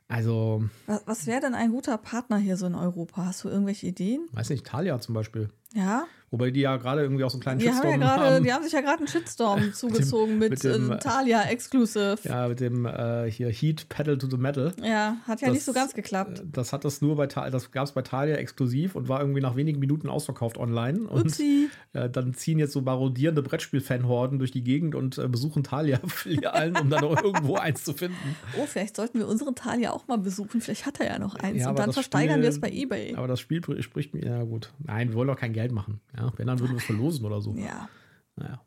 [0.08, 3.26] Also, was was wäre denn ein guter Partner hier so in Europa?
[3.26, 4.28] Hast du irgendwelche Ideen?
[4.34, 5.50] weiß nicht, Talia zum Beispiel.
[5.74, 6.06] Ja?
[6.32, 8.44] Wobei die ja gerade irgendwie auch so einen kleinen Die haben, ja Shitstorm gerade, haben.
[8.44, 12.18] die haben sich ja gerade einen Shitstorm zugezogen mit, mit dem, äh, äh, Thalia Exclusive.
[12.24, 14.68] Ja, Ja, mit dem äh, hier Heat Pedal to the Metal.
[14.68, 16.44] hat ja Das- nicht so ganz geklappt.
[16.52, 19.56] Das hat das nur bei das gab es bei Thalia exklusiv und war irgendwie nach
[19.56, 21.00] wenigen Minuten ausverkauft online.
[21.08, 21.70] Und Upsi.
[21.94, 26.90] äh, dann ziehen jetzt so marodierende Brettspiel-Fanhorden durch die Gegend und äh, besuchen Thalia-Filialen, um
[26.92, 28.36] dann auch irgendwo eins zu finden.
[28.60, 30.62] Oh, vielleicht sollten wir unseren Thalia auch mal besuchen.
[30.62, 31.62] Vielleicht hat er ja noch eins.
[31.64, 33.16] Ja, und dann versteigern Spiel- wir es bei Ebay.
[33.16, 34.72] Aber das Spiel pr- spricht mir, ja gut.
[34.78, 36.02] Nein, wir wollen doch kein Geld machen.
[36.16, 37.54] Ja, wenn, dann würden wir es verlosen oder so.
[37.54, 37.90] Ja.
[38.36, 38.62] Naja.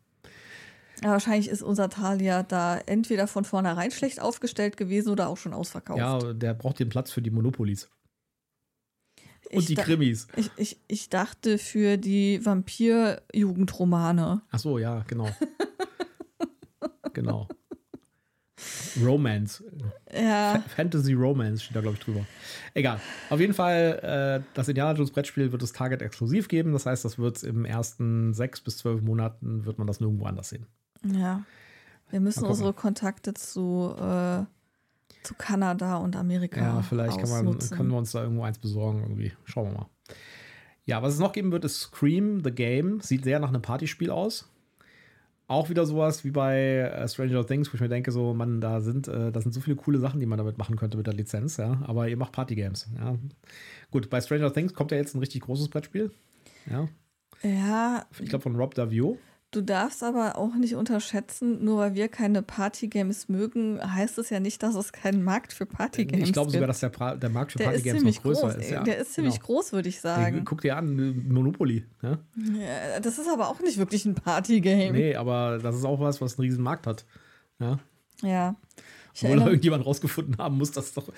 [1.03, 1.11] ja.
[1.11, 5.99] Wahrscheinlich ist unser Thalia da entweder von vornherein schlecht aufgestellt gewesen oder auch schon ausverkauft.
[5.99, 7.88] Ja, der braucht den Platz für die Monopolis.
[9.51, 10.28] Und ich, die Krimis.
[10.36, 14.43] ich, ich, ich dachte für die Vampir-Jugendromane.
[14.51, 15.28] Ach so, ja, genau.
[17.12, 17.49] genau.
[19.04, 19.62] Romance.
[20.12, 20.54] Ja.
[20.54, 22.24] Fa- Fantasy Romance steht da, glaube ich, drüber.
[22.74, 23.00] Egal.
[23.30, 26.72] Auf jeden Fall, äh, das Indiana Jones Brettspiel wird es Target exklusiv geben.
[26.72, 30.48] Das heißt, das wird im ersten sechs bis zwölf Monaten wird man das nirgendwo anders
[30.50, 30.66] sehen.
[31.04, 31.42] Ja.
[32.10, 34.44] Wir müssen unsere Kontakte zu, äh,
[35.22, 36.60] zu Kanada und Amerika.
[36.60, 39.32] Ja, vielleicht kann man, können wir uns da irgendwo eins besorgen irgendwie.
[39.44, 39.86] Schauen wir mal.
[40.84, 43.00] Ja, was es noch geben wird, ist Scream the Game.
[43.00, 44.48] Sieht sehr nach einem Partyspiel aus.
[45.53, 48.80] Auch wieder sowas wie bei äh, Stranger Things, wo ich mir denke, so, Mann, da
[48.80, 51.12] sind, äh, da sind so viele coole Sachen, die man damit machen könnte mit der
[51.12, 51.82] Lizenz, ja.
[51.86, 53.18] Aber ihr macht Partygames, ja.
[53.90, 56.11] Gut, bei Stranger Things kommt ja jetzt ein richtig großes Brettspiel.
[56.70, 56.88] Ja.
[57.42, 59.18] Ja, Ich glaube von Rob Davio.
[59.53, 64.40] Du darfst aber auch nicht unterschätzen, nur weil wir keine Partygames mögen, heißt es ja
[64.40, 66.70] nicht, dass es keinen Markt für Partygames Ich glaube sogar, gibt.
[66.70, 68.57] dass der, pra der Markt für Partygames noch größer groß.
[68.57, 68.70] ist.
[68.70, 68.82] Ja.
[68.82, 69.46] Der ist ziemlich genau.
[69.46, 70.44] groß, würde ich sagen.
[70.44, 71.84] Guck dir an, Monopoly.
[72.03, 72.18] Ja?
[72.36, 74.92] Ja, das ist aber auch nicht wirklich ein Partygame.
[74.92, 77.05] Nee, aber das ist auch was, was einen riesen Markt hat.
[77.61, 77.78] Ja.
[78.22, 78.57] Ja.
[79.14, 81.12] Ich erinnere, irgendjemand rausgefunden haben muss, dass doch,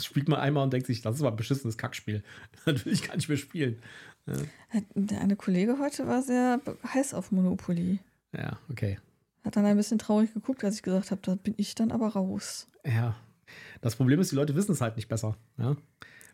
[0.00, 2.22] spielt man einmal und denkt sich, das ist aber ein beschissenes Kackspiel.
[2.66, 3.78] Das will ich mehr spielen.
[4.94, 6.60] Der eine Kollege heute war sehr
[6.92, 7.98] heiß auf Monopoly.
[8.32, 8.98] Ja, okay.
[9.44, 12.08] Hat dann ein bisschen traurig geguckt, als ich gesagt habe, da bin ich dann aber
[12.08, 12.68] raus.
[12.84, 13.16] Ja.
[13.80, 15.36] Das Problem ist, die Leute wissen es halt nicht besser.
[15.56, 15.76] Ja.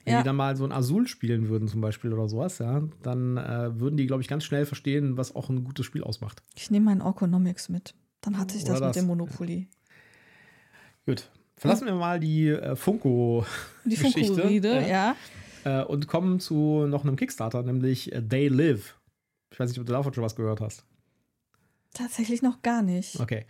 [0.05, 0.19] Wenn Ja.
[0.21, 3.79] die dann mal so ein Azul spielen würden, zum Beispiel oder sowas, ja, dann äh,
[3.79, 6.43] würden die, glaube ich, ganz schnell verstehen, was auch ein gutes Spiel ausmacht.
[6.57, 7.95] Ich nehme meinen Economics mit.
[8.21, 9.69] Dann hat sich Oder das, das, mit dem Monopoly.
[11.07, 11.31] Gut.
[11.57, 13.47] Verlassen wir mal die äh, Funko
[13.85, 15.15] Die Funko-Riede, ja.
[15.65, 18.99] Äh, und kommen zu noch einem Kickstarter, nämlich äh, They Live.
[19.51, 20.85] Ich weiß nicht, ob du davon schon was gehört hast.
[21.93, 23.21] Tatsächlich noch gar nicht.
[23.21, 23.45] Okay.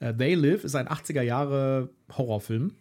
[0.00, 2.72] Äh, They Live ist ein 80er Jahre Horrorfilm.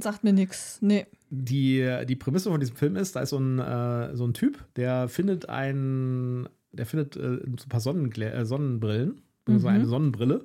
[0.00, 0.78] Sagt mir nichts.
[0.80, 1.06] Nee.
[1.30, 4.64] Die, die Prämisse von diesem Film ist, da ist so ein, äh, so ein Typ,
[4.76, 9.66] der findet ein, der findet äh, so ein paar Sonnenglä äh, Sonnenbrillen, Mhm.
[9.66, 10.44] eine Sonnenbrille.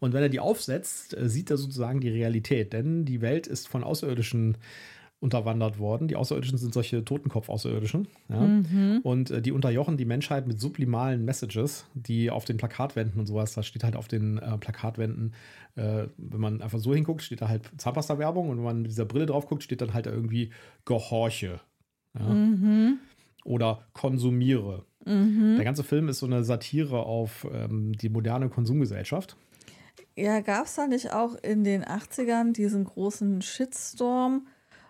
[0.00, 3.84] Und wenn er die aufsetzt, sieht er sozusagen die Realität, denn die Welt ist von
[3.84, 4.56] Außerirdischen
[5.24, 6.06] unterwandert worden.
[6.06, 8.06] Die Außerirdischen sind solche Totenkopf-Außerirdischen.
[8.28, 8.40] Ja?
[8.40, 9.00] Mhm.
[9.02, 13.54] Und äh, die unterjochen die Menschheit mit sublimalen Messages, die auf den Plakatwänden und sowas,
[13.54, 15.32] da steht halt auf den äh, Plakatwänden,
[15.76, 19.06] äh, wenn man einfach so hinguckt, steht da halt Zahnpasta-Werbung und wenn man mit dieser
[19.06, 20.50] Brille drauf guckt, steht dann halt irgendwie
[20.84, 21.60] Gehorche.
[22.18, 22.28] Ja?
[22.28, 22.98] Mhm.
[23.44, 24.84] Oder konsumiere.
[25.06, 25.54] Mhm.
[25.56, 29.36] Der ganze Film ist so eine Satire auf ähm, die moderne Konsumgesellschaft.
[30.16, 34.46] Ja, gab es da nicht auch in den 80ern diesen großen Shitstorm,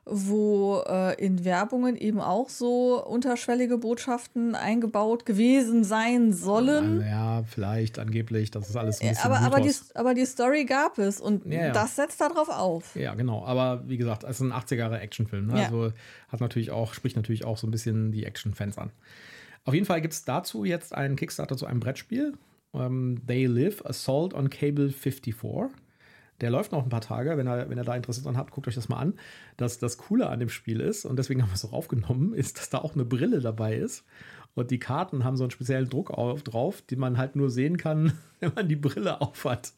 [0.06, 7.00] wo äh, in Werbungen eben auch so unterschwellige Botschaften eingebaut gewesen sein sollen?
[7.00, 10.98] Ja, vielleicht, angeblich, das ist alles ein bisschen aber, aber, die, aber die Story gab
[10.98, 11.72] es und Ja, ja.
[11.72, 12.94] das setzt darauf auf.
[12.96, 13.44] Ja, genau.
[13.46, 15.46] Aber wie gesagt, es ist ein 80er Jahre Actionfilm.
[15.46, 15.58] Ne?
[15.58, 15.64] Ja.
[15.66, 15.92] Also
[16.28, 18.90] hat natürlich auch, spricht natürlich auch so ein bisschen die Action-Fans an.
[19.64, 22.34] Auf jeden Fall gibt es dazu jetzt einen Kickstarter zu einem Brettspiel.
[22.74, 25.70] Ähm, They Live, Assault on Cable 54.
[26.40, 27.36] Der läuft noch ein paar Tage.
[27.36, 29.14] Wenn ihr, wenn ihr da Interesse dran habt, guckt euch das mal an.
[29.56, 32.58] Das, das Coole an dem Spiel ist, und deswegen haben wir es auch aufgenommen, ist,
[32.58, 34.04] dass da auch eine Brille dabei ist.
[34.56, 37.76] Und die Karten haben so einen speziellen Druck auf, drauf, den man halt nur sehen
[37.76, 39.72] kann, wenn man die Brille aufhat.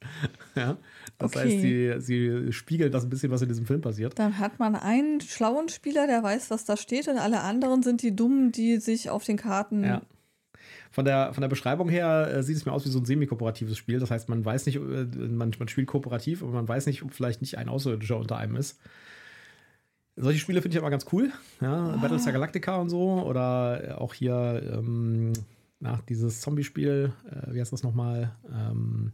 [0.55, 0.77] Ja?
[1.19, 1.39] Das Okay.
[1.45, 4.19] heißt, sie, sie spiegelt das ein bisschen, was in diesem Film passiert.
[4.19, 8.03] Dann hat man einen schlauen Spieler, der weiß, was da steht, und alle anderen sind
[8.03, 9.83] die Dummen, die sich auf den Karten.
[9.83, 10.03] Ja.
[10.97, 13.77] Von der, von der Beschreibung her äh, sieht es mir aus wie so ein semi-kooperatives
[13.77, 13.99] Spiel.
[13.99, 17.13] Das heißt, man weiß nicht, äh, man, man spielt kooperativ, aber man weiß nicht, ob
[17.13, 18.81] vielleicht nicht ein Außerirdischer unter einem ist.
[20.17, 21.31] Solche Spiele finde ich aber ganz cool.
[21.61, 23.23] Ja, Battlestar Galactica und so.
[23.23, 25.35] Oder auch hier ähm,
[25.81, 28.35] nach dieses Zombie-Spiel, äh, wie heißt das nochmal?
[28.51, 29.13] Ähm,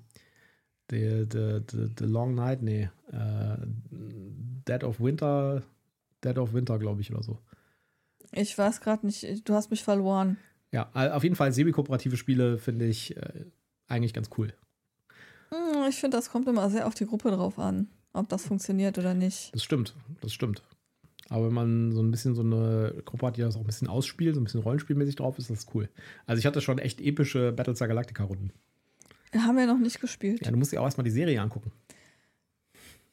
[0.89, 2.91] the, the, the, the Long Night, nee.
[3.11, 3.57] Äh,
[4.69, 5.65] Dead of Winter,
[6.23, 7.41] Dead of Winter, glaube ich, oder so.
[8.31, 10.37] Ich weiß gerade nicht, du hast mich verloren.
[10.73, 13.45] Ja, auf jeden Fall semi-kooperative Spiele finde ich äh,
[13.89, 14.53] eigentlich ganz cool.
[15.51, 18.99] Hm, Ich finde, das kommt immer sehr auf die Gruppe drauf an, ob das funktioniert
[18.99, 19.55] oder nicht.
[19.55, 20.63] Das stimmt, das stimmt.
[21.29, 23.89] Aber wenn man so ein bisschen so eine Gruppe hat, die das auch ein bisschen
[23.89, 25.89] ausspielt, so ein bisschen rollenspielmäßig drauf ist, das cool.
[26.27, 28.53] Also ich hatte schon echt epische Battlestar Galactica-Runden.
[29.35, 30.45] Haben wir noch nicht gespielt.
[30.45, 31.73] Ja, du musst dir auch erstmal die Serie angucken.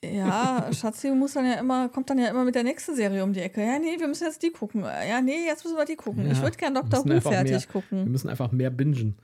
[0.03, 3.33] Ja, Schatzi muss dann ja immer, kommt dann ja immer mit der nächsten Serie um
[3.33, 3.61] die Ecke.
[3.61, 4.81] Ja, nee, wir müssen jetzt die gucken.
[4.83, 6.25] Ja, nee, jetzt müssen wir die gucken.
[6.25, 7.03] Ja, ich würde gern wir Dr.
[7.03, 8.11] Who fertig mehr- Wir gucken.
[8.11, 9.17] müssen einfach mehr bingen.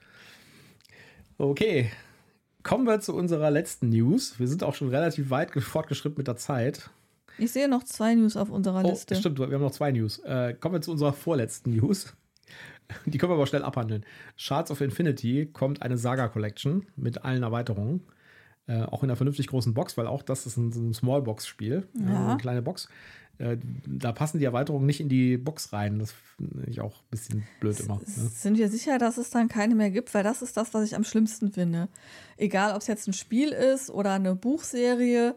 [1.38, 1.90] Okay,
[2.62, 4.38] kommen wir zu unserer letzten News.
[4.38, 6.90] Wir sind auch schon relativ weit ge- fortgeschritten mit der Zeit.
[7.38, 9.14] Ich sehe noch zwei News auf unserer Oh, Liste.
[9.14, 10.18] stimmt, wir haben noch zwei News.
[10.20, 12.14] Äh, kommen wir zu unserer vorletzten News.
[13.06, 14.04] Die können wir aber schnell abhandeln.
[14.36, 18.02] Shards of Infinity kommt eine Saga Collection mit allen Erweiterungen.
[18.68, 21.86] Äh, auch in einer vernünftig großen Box, weil auch das ist ein, ein Small-Box-Spiel.
[21.94, 22.30] Ja.
[22.30, 22.88] eine kleine Box.
[23.38, 25.98] Äh, da passen die Erweiterungen nicht in die Box rein.
[25.98, 27.96] Das finde ich auch ein bisschen blöd immer.
[27.96, 28.02] Ne?
[28.06, 30.14] Sind wir sicher, dass es dann keine mehr gibt?
[30.14, 31.88] Weil das ist das, was ich am schlimmsten finde.
[32.36, 35.34] Egal, ob es jetzt ein Spiel ist oder eine Buchserie,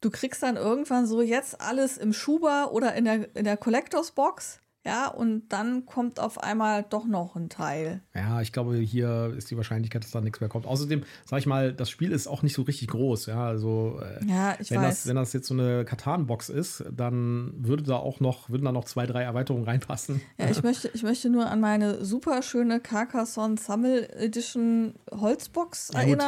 [0.00, 4.12] du kriegst dann irgendwann so jetzt alles im Schuber oder in der, in der Collectors
[4.12, 4.60] Box.
[4.86, 8.00] Ja, und dann kommt auf einmal doch noch ein Teil.
[8.14, 10.66] Ja, ich glaube, hier ist die Wahrscheinlichkeit, dass da nichts mehr kommt.
[10.66, 13.26] Außerdem, sag ich mal, das Spiel ist auch nicht so richtig groß.
[13.26, 15.02] Ja, also äh, Ja, ich wenn, weiß.
[15.02, 18.72] das, wenn das jetzt so eine Katan-Box ist, dann würde da auch noch, würden da
[18.72, 20.22] noch zwei, drei Erweiterungen reinpassen.
[20.38, 26.04] Ja, ich möchte, ich möchte nur an meine super schöne Carcassonne Summer Edition Holzbox Ja,
[26.04, 26.18] gut.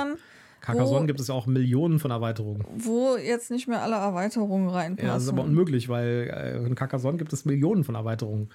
[0.63, 2.65] Carcassonne gibt es ja auch Millionen von Erweiterungen.
[2.79, 5.09] wo jetzt nicht mehr alle Erweiterungen reinpassen.
[5.09, 8.49] Ja, das ist aber unmöglich, weil äh, in Carcassonne gibt es Millionen von Erweiterungen.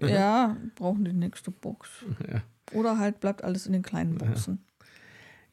[0.00, 1.88] Ja, brauchen die nächste Box.
[2.30, 2.42] Ja.
[2.78, 4.62] Oder halt bleibt alles in den kleinen Boxen.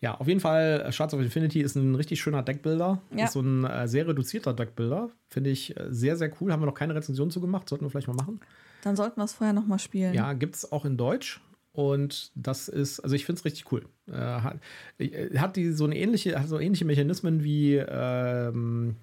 [0.02, 3.02] Ja, auf jeden Fall, äh, Shards of Infinity ist ein richtig schöner Deckbilder.
[3.16, 3.24] Ja.
[3.24, 5.12] Ist so ein äh, sehr reduzierter Deckbilder.
[5.30, 6.52] Finde ich sehr, sehr cool.
[6.52, 7.70] Haben wir noch keine Rezension zu gemacht.
[7.70, 8.42] Sollten wir vielleicht mal machen.
[8.82, 10.14] Dann sollten wir es vorher nochmal spielen.
[10.14, 11.40] Ja, gibt es auch in Deutsch.
[11.74, 13.86] Und das ist, also ich finde es richtig cool.
[14.08, 14.60] Äh, hat,
[15.00, 18.96] äh, hat die so eine ähnliche, hat so ähnliche Mechanismen wie, ähm,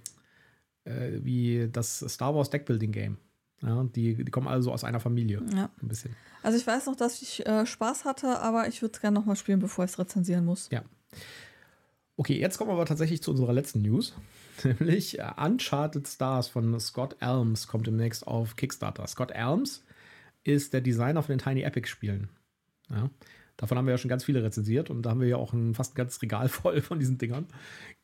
[0.85, 3.19] äh, wie das Star Wars Deckbuilding Game.
[3.63, 5.43] Ja, die, die kommen also aus einer Familie.
[5.55, 5.69] Ja.
[5.83, 6.15] Ein bisschen.
[6.43, 9.37] Also ich weiß noch, dass ich äh, Spaß hatte, aber ich würde es gerne nochmal
[9.37, 10.69] spielen, bevor ich es rezensieren muss.
[10.71, 10.83] Ja.
[12.17, 14.15] Okay, jetzt kommen wir aber tatsächlich zu unserer letzten News.
[14.65, 19.07] Nämlich äh, Uncharted Stars von Scott Elms kommt demnächst auf Kickstarter.
[19.09, 19.83] Scott Elms
[20.45, 22.31] ist der Designer von den Tiny Epic Spielen.
[22.91, 23.09] Ja.
[23.61, 25.75] Davon haben wir ja schon ganz viele rezensiert und da haben wir ja auch ein
[25.75, 27.45] fast ein ganzes Regal voll von diesen Dingern.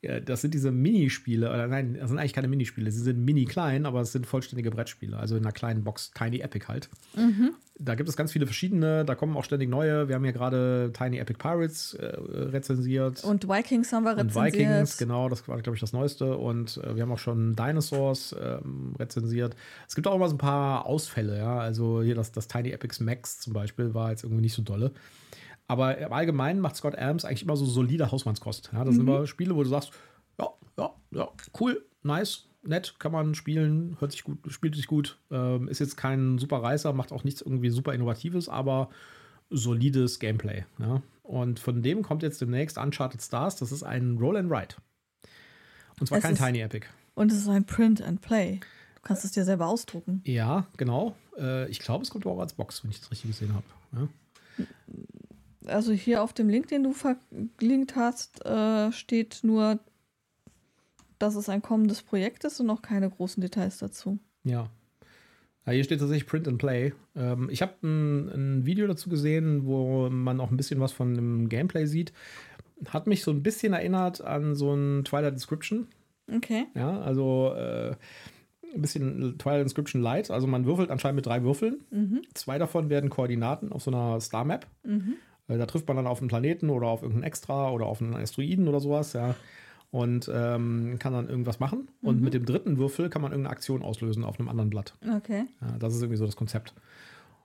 [0.02, 3.46] Ja, Das sind diese Minispiele, oder nein, das sind eigentlich keine Minispiele, sie sind mini
[3.46, 6.90] klein, aber es sind vollständige Brettspiele, also in einer kleinen Box, Tiny Epic halt.
[7.78, 10.08] Da gibt es ganz viele verschiedene, da kommen auch ständig neue.
[10.08, 13.22] Wir haben hier gerade Tiny Epic Pirates äh, rezensiert.
[13.24, 14.54] Und Vikings haben wir Und rezensiert.
[14.54, 16.38] Vikings, genau, das war, glaube ich, das Neueste.
[16.38, 19.56] Und äh, wir haben auch schon Dinosaurs ähm, rezensiert.
[19.86, 21.58] Es gibt auch immer so ein paar Ausfälle, ja.
[21.58, 24.92] Also hier das, das Tiny Epics Max zum Beispiel war jetzt irgendwie nicht so dolle.
[25.68, 28.70] Aber im Allgemeinen macht Scott Adams eigentlich immer so solide Hausmannskost.
[28.72, 29.90] Ja, das sind immer Spiele, wo du sagst,
[30.38, 30.48] ja,
[30.78, 31.28] ja, ja,
[31.60, 35.18] cool, nice, nett, kann man spielen, hört sich gut, spielt sich gut.
[35.30, 38.90] Ähm, ist jetzt kein super Reißer, macht auch nichts irgendwie super Innovatives, aber
[39.50, 40.64] solides Gameplay.
[40.78, 41.02] Ja?
[41.22, 43.56] Und von dem kommt jetzt demnächst Uncharted Stars.
[43.56, 44.76] Das ist ein Roll and Write.
[45.98, 46.86] Und zwar Es kein ist- Tiny Epic.
[47.14, 48.60] Und es ist ein Print and Play.
[48.96, 50.20] Du kannst es dir selber ausdrucken.
[50.24, 51.16] Ja, genau.
[51.38, 53.64] Äh, ich glaube, es kommt auch als Box, wenn ich das richtig gesehen habe.
[53.92, 54.08] Ja?
[55.66, 59.78] Also hier auf dem Link, den du verlinkt hast, äh, steht nur,
[61.18, 64.18] dass es ein kommendes Projekt ist und noch keine großen Details dazu.
[64.44, 64.70] Ja.
[65.66, 66.92] Ja, hier steht tatsächlich Print and Play.
[67.16, 71.14] Ähm, ich habe ein, ein Video dazu gesehen, wo man auch ein bisschen was von
[71.14, 72.12] dem Gameplay sieht.
[72.88, 75.88] Hat mich so ein bisschen erinnert an so ein Twilight Inscription.
[76.32, 76.66] Okay.
[76.74, 77.96] Ja, also äh,
[78.74, 80.30] ein bisschen Twilight Inscription Light.
[80.30, 81.80] Also man würfelt anscheinend mit drei Würfeln.
[82.34, 84.66] Zwei davon werden Koordinaten auf so einer Star Map.
[84.84, 84.90] Äh,
[85.48, 88.66] Da trifft man dann auf einen Planeten oder auf irgendeinen Extra oder auf einen Asteroiden
[88.68, 89.34] oder sowas, ja.
[89.92, 91.88] Und ähm, kann dann irgendwas machen.
[92.02, 94.94] Und mit dem dritten Würfel kann man irgendeine Aktion auslösen auf einem anderen Blatt.
[95.16, 95.44] Okay.
[95.60, 96.74] Ja, das ist irgendwie so das Konzept.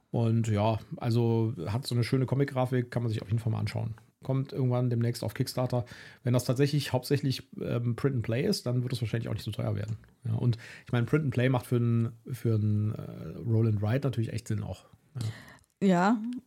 [0.09, 3.59] Und ja, also hat so eine schöne Comic-Grafik, kann man sich auf jeden Fall mal
[3.59, 3.93] anschauen.
[4.23, 5.85] Kommt irgendwann demnächst auf Kickstarter.
[6.23, 9.45] Wenn das tatsächlich hauptsächlich ähm, Print and Play ist, dann wird es wahrscheinlich auch nicht
[9.45, 9.97] so teuer werden.
[10.25, 14.05] Ja, und ich meine, Print and Play macht für ein, für äh, Roll and Write
[14.05, 14.85] natürlich echt Sinn auch.
[15.15, 15.21] Ja,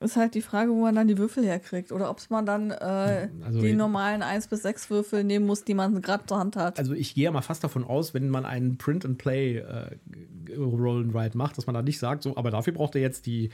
[0.00, 1.90] ist halt die Frage, wo man dann die Würfel herkriegt.
[1.92, 5.74] Oder ob man dann äh, also- die normalen 1 bis 6 Würfel nehmen muss, die
[5.74, 6.78] man gerade zur Hand hat.
[6.78, 9.96] Also ich gehe ja mal fast davon aus, wenn man einen Print and Play äh,
[10.56, 13.26] Roll and Write macht, dass man da nicht sagt, so, aber dafür braucht er jetzt
[13.26, 13.50] die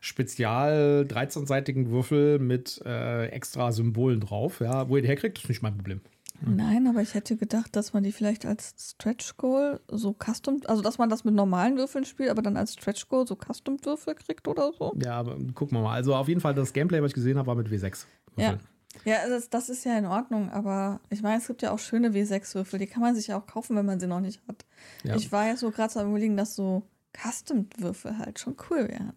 [0.00, 4.60] spezial 13-seitigen Würfel mit äh, extra Symbolen drauf.
[4.60, 6.00] Ja, wo ihr die herkriegt, ist nicht mein Problem.
[6.40, 10.82] Nein, aber ich hätte gedacht, dass man die vielleicht als Stretch Goal so custom, also
[10.82, 14.14] dass man das mit normalen Würfeln spielt, aber dann als Stretch Goal so custom Würfel
[14.14, 14.94] kriegt oder so.
[15.02, 15.94] Ja, aber gucken wir mal.
[15.94, 18.06] Also auf jeden Fall, das Gameplay, was ich gesehen habe, war mit W6.
[18.36, 18.52] Ja.
[18.52, 18.60] Würfeln.
[19.04, 22.10] Ja, das, das ist ja in Ordnung, aber ich meine, es gibt ja auch schöne
[22.10, 24.64] W6-Würfel, die kann man sich ja auch kaufen, wenn man sie noch nicht hat.
[25.04, 25.16] Ja.
[25.16, 26.82] Ich war ja so gerade so am überlegen, dass so
[27.16, 29.12] Custom-Würfel halt schon cool wären.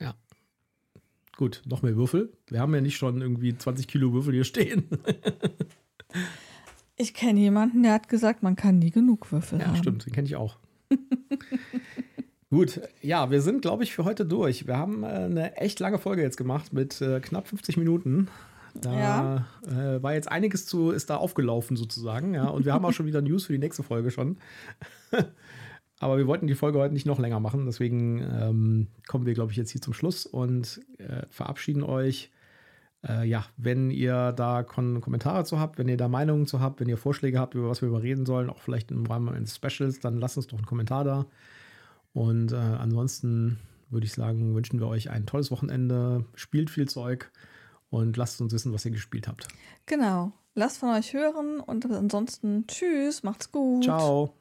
[0.00, 0.14] Ja.
[1.36, 2.32] Gut, noch mehr Würfel.
[2.48, 4.88] Wir haben ja nicht schon irgendwie 20 Kilo Würfel hier stehen.
[7.00, 9.76] Ich kenne jemanden, der hat gesagt, man kann nie genug Würfel Ja, haben.
[9.76, 10.58] stimmt, den kenne ich auch.
[12.50, 14.66] Gut, ja, wir sind, glaube ich, für heute durch.
[14.66, 18.28] Wir haben äh, eine echt lange Folge jetzt gemacht mit äh, knapp 50 Minuten.
[18.74, 22.48] Da äh, war jetzt einiges zu, ist da aufgelaufen sozusagen, ja.
[22.48, 24.36] Und wir haben auch schon wieder News für die nächste Folge schon.
[26.00, 29.52] Aber wir wollten die Folge heute nicht noch länger machen, deswegen ähm, kommen wir, glaube
[29.52, 32.30] ich, jetzt hier zum Schluss und äh, verabschieden euch.
[33.06, 36.80] Äh, ja, wenn ihr da Kon Kommentare zu habt, wenn ihr da Meinungen zu habt,
[36.80, 40.00] wenn ihr Vorschläge habt, über was wir überreden sollen, auch vielleicht im Rahmen eines Specials,
[40.00, 41.26] dann lasst uns doch einen Kommentar da.
[42.12, 47.30] Und äh, ansonsten würde ich sagen, wünschen wir euch ein tolles Wochenende, spielt viel Zeug
[47.88, 49.48] und lasst uns wissen, was ihr gespielt habt.
[49.86, 50.32] Genau.
[50.54, 53.84] Lasst von euch hören und ansonsten tschüss, macht's gut.
[53.84, 54.34] Ciao.